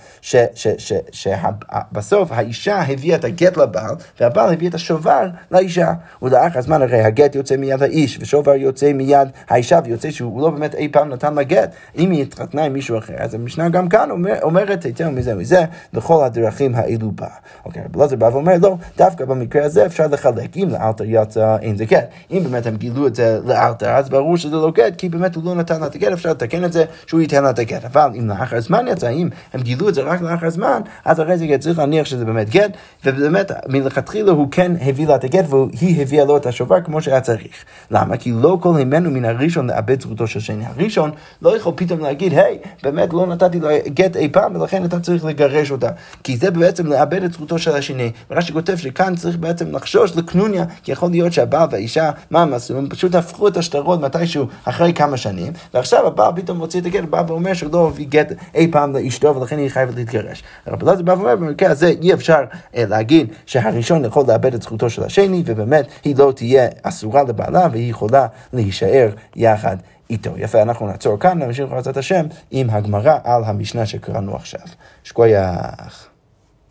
שבסוף 1.13 2.33
האישה 2.33 2.83
הביאה 2.83 3.17
את 3.17 3.25
הגט 3.25 3.57
לבעל, 3.57 3.95
והבעל 4.21 4.53
הביא 4.53 4.69
את 4.69 4.75
השובר 4.75 5.29
לאישה. 5.51 5.93
ולאחר 6.23 6.59
הזמן 6.59 6.83
הרי 6.83 7.03
הגט 7.03 7.35
יוצא 7.35 7.57
מיד 7.57 7.83
האיש, 7.83 8.19
ושובר 8.21 8.55
יוצא 8.55 8.93
מיד 8.93 9.29
האישה, 9.49 9.81
ויוצא 9.85 10.11
שהוא 10.11 10.43
לא 10.43 10.51
באמת 10.51 10.75
אי 10.75 10.89
פעם 10.89 11.09
נתן 11.09 11.35
לה 11.35 11.43
גט. 11.43 11.75
אם 11.99 12.11
היא 12.11 12.23
התחתנה 12.23 12.65
עם 12.65 12.73
מישהו 12.73 12.99
אחר, 12.99 13.15
אז 13.19 13.35
המשנה 13.35 13.69
גם 13.69 13.89
כאן 13.89 14.11
אומר, 14.11 14.39
אומרת, 14.43 14.85
היתר 14.85 15.11
מזה 15.11 15.35
ומזה, 15.35 15.65
לכל 15.93 16.25
הדרכים 16.25 16.75
האלו 16.75 17.11
בה. 17.11 17.29
אוקיי, 17.65 17.83
רב 17.97 18.15
בא 18.15 18.25
ואומר, 18.25 18.55
לא, 18.61 18.77
דווקא 18.97 19.25
במקרה 19.35 19.65
הזה 19.65 19.87
אפשר 19.87 20.07
לחלק. 20.07 20.57
אם 20.57 20.69
לאלתר 20.71 21.05
יצא, 21.07 21.57
אין 21.63 21.77
זה 21.77 21.85
גט. 21.85 22.09
אם 22.31 22.43
באמת 22.45 22.67
הם 22.67 22.77
גילו 22.77 23.07
את 23.07 23.15
זה 23.15 23.41
לאלתר, 23.47 23.91
אז 23.91 24.09
ברור 24.09 24.37
שזה 24.37 24.57
לא 24.57 24.71
גט, 24.75 24.97
כי 24.97 25.09
באמת 25.09 25.35
הוא 25.35 25.45
לא 25.45 25.55
נתן 25.55 25.81
לה 25.81 25.87
את 25.87 25.95
הגט, 25.95 26.13
אפשר 26.13 26.31
לתקן 26.31 26.65
את 26.65 26.73
זה 26.73 26.85
שהוא 27.07 27.21
ייתן 27.21 27.43
לה 27.43 27.51
את 27.51 27.59
הגט. 27.59 27.85
אבל 27.85 28.11
אם 28.19 28.29
לאחר 28.29 28.61
זמן 28.61 28.85
יצא, 28.89 29.09
אם 29.09 29.29
הם 29.53 29.61
גילו 29.61 29.89
את 29.89 29.95
זה 29.95 30.03
רק 30.03 30.21
לאחר 30.21 30.51
זמן, 30.51 30.81
אז 31.05 31.21
אחרי 31.21 31.39
זה 31.39 31.47
צריך 31.61 31.79
להניח 31.79 32.07
שזה 32.07 32.25
באמת 32.25 32.51
גט, 32.51 32.71
ובאמת 33.05 33.53
מלכתחילה 33.69 34.33
הוא 34.33 34.49
כן 34.51 34.73
הביא 34.81 35.09
לה 35.09 35.15
את 35.15 35.25
הגט, 35.25 35.45
והיא 35.49 36.03
הביאה 36.03 36.25
לו 36.25 36.37
את 36.37 36.47
השובר 36.47 36.81
כמו 36.81 37.03
שהיה 37.03 37.21
צריך. 37.21 37.65
למה? 37.91 38.17
כי 38.17 38.33
לא 38.33 38.59
כל 38.61 38.77
הימנו 38.77 39.11
מן 39.11 39.25
הראשון 39.25 39.67
לאבד 39.67 40.03
זכותו 40.03 40.27
של 40.27 40.41
שני. 40.41 40.65
הראשון 40.67 41.11
לא 41.43 41.57
יכול 41.57 41.73
פתאום 41.77 42.01
להגיד, 42.01 42.33
היי, 42.39 42.59
באמת 42.83 43.13
לא 43.13 43.27
נתתי 43.27 43.61
לה 43.61 43.79
גט 43.89 44.17
אי 44.17 44.29
פעם, 44.29 44.57
ולכן 44.57 44.85
אתה 44.85 45.01
צריך 45.01 45.25
לגרש 45.25 45.71
אותה. 45.71 45.89
כי 46.25 46.37
זה 46.37 46.51
בעצם 46.51 46.87
לאבד 46.87 47.23
את 47.23 47.33
זכותו 47.33 47.59
של 47.59 47.77
השני. 47.77 48.11
ורש"י 48.31 48.53
כותב 48.53 48.77
שכאן 48.77 49.15
צריך 49.25 49.37
בעצם 49.37 49.77
לחשוש 49.77 50.17
לקנוניה, 50.17 50.65
כי 50.83 50.93
יכול 50.93 51.11
להיות 51.11 51.33
שהבעל 51.33 51.69
והאישה, 51.71 52.11
מה 52.31 52.43
הם 52.43 52.55
עשו? 52.55 52.79
הם 52.79 52.89
פשוט 52.89 53.15
הפכו 53.15 53.49
את 53.49 53.57
השטרות 53.57 54.01
מתישהו 54.01 54.47
אחרי 54.65 54.93
כמה 54.93 55.17
שנים, 55.17 55.53
ועכשיו 55.75 56.07
הבעל 56.07 56.33
פתאום 56.37 56.59
מוציא 56.59 56.81
את 56.81 56.87
הגט, 56.87 57.05
בא 57.05 57.23
ואומר 57.27 57.55
שהוא 57.55 57.73
לא 57.73 57.89
הביא 57.89 58.07
גט 58.09 58.33
אי 58.55 58.71
פעם 58.73 58.97
לאשתו, 58.97 59.37
ולכן 59.37 59.59
היא 59.59 59.69
חייבת 59.69 59.95
להתגרש. 59.95 60.43
רבי 60.67 60.87
אלעזר 60.87 61.03
בא 61.03 61.13
ואומר, 61.13 61.37
במקרה 61.37 61.71
הזה 61.71 61.93
אי 62.03 62.15
אפשר 62.15 62.45
אה, 62.77 62.85
להגיד 62.89 63.33
שהראשון 63.47 64.05
יכול 64.05 64.25
לאבד 64.29 64.55
את 64.55 64.63
זכותו 64.63 64.91
של 64.91 65.03
השני, 65.03 65.43
ובאמת 65.47 65.87
היא 66.05 66.17
לא 66.19 66.33
תהיה 66.37 66.69
אסורה 66.83 67.23
לבעלה, 67.23 67.69
והיא 67.73 67.91
יכולה 67.91 68.27
להישאר 68.53 69.09
יחד. 69.37 69.77
איתו. 70.11 70.31
יפה, 70.37 70.63
אנחנו 70.63 70.87
נעצור 70.87 71.19
כאן, 71.19 71.43
נמשיך 71.43 71.71
בעזרת 71.71 71.97
השם 71.97 72.27
עם 72.51 72.71
הגמרא 72.71 73.19
על 73.25 73.45
המשנה 73.45 73.87
שקראנו 73.87 74.37
עכשיו. 74.37 74.61
שקוייך. 75.05 76.14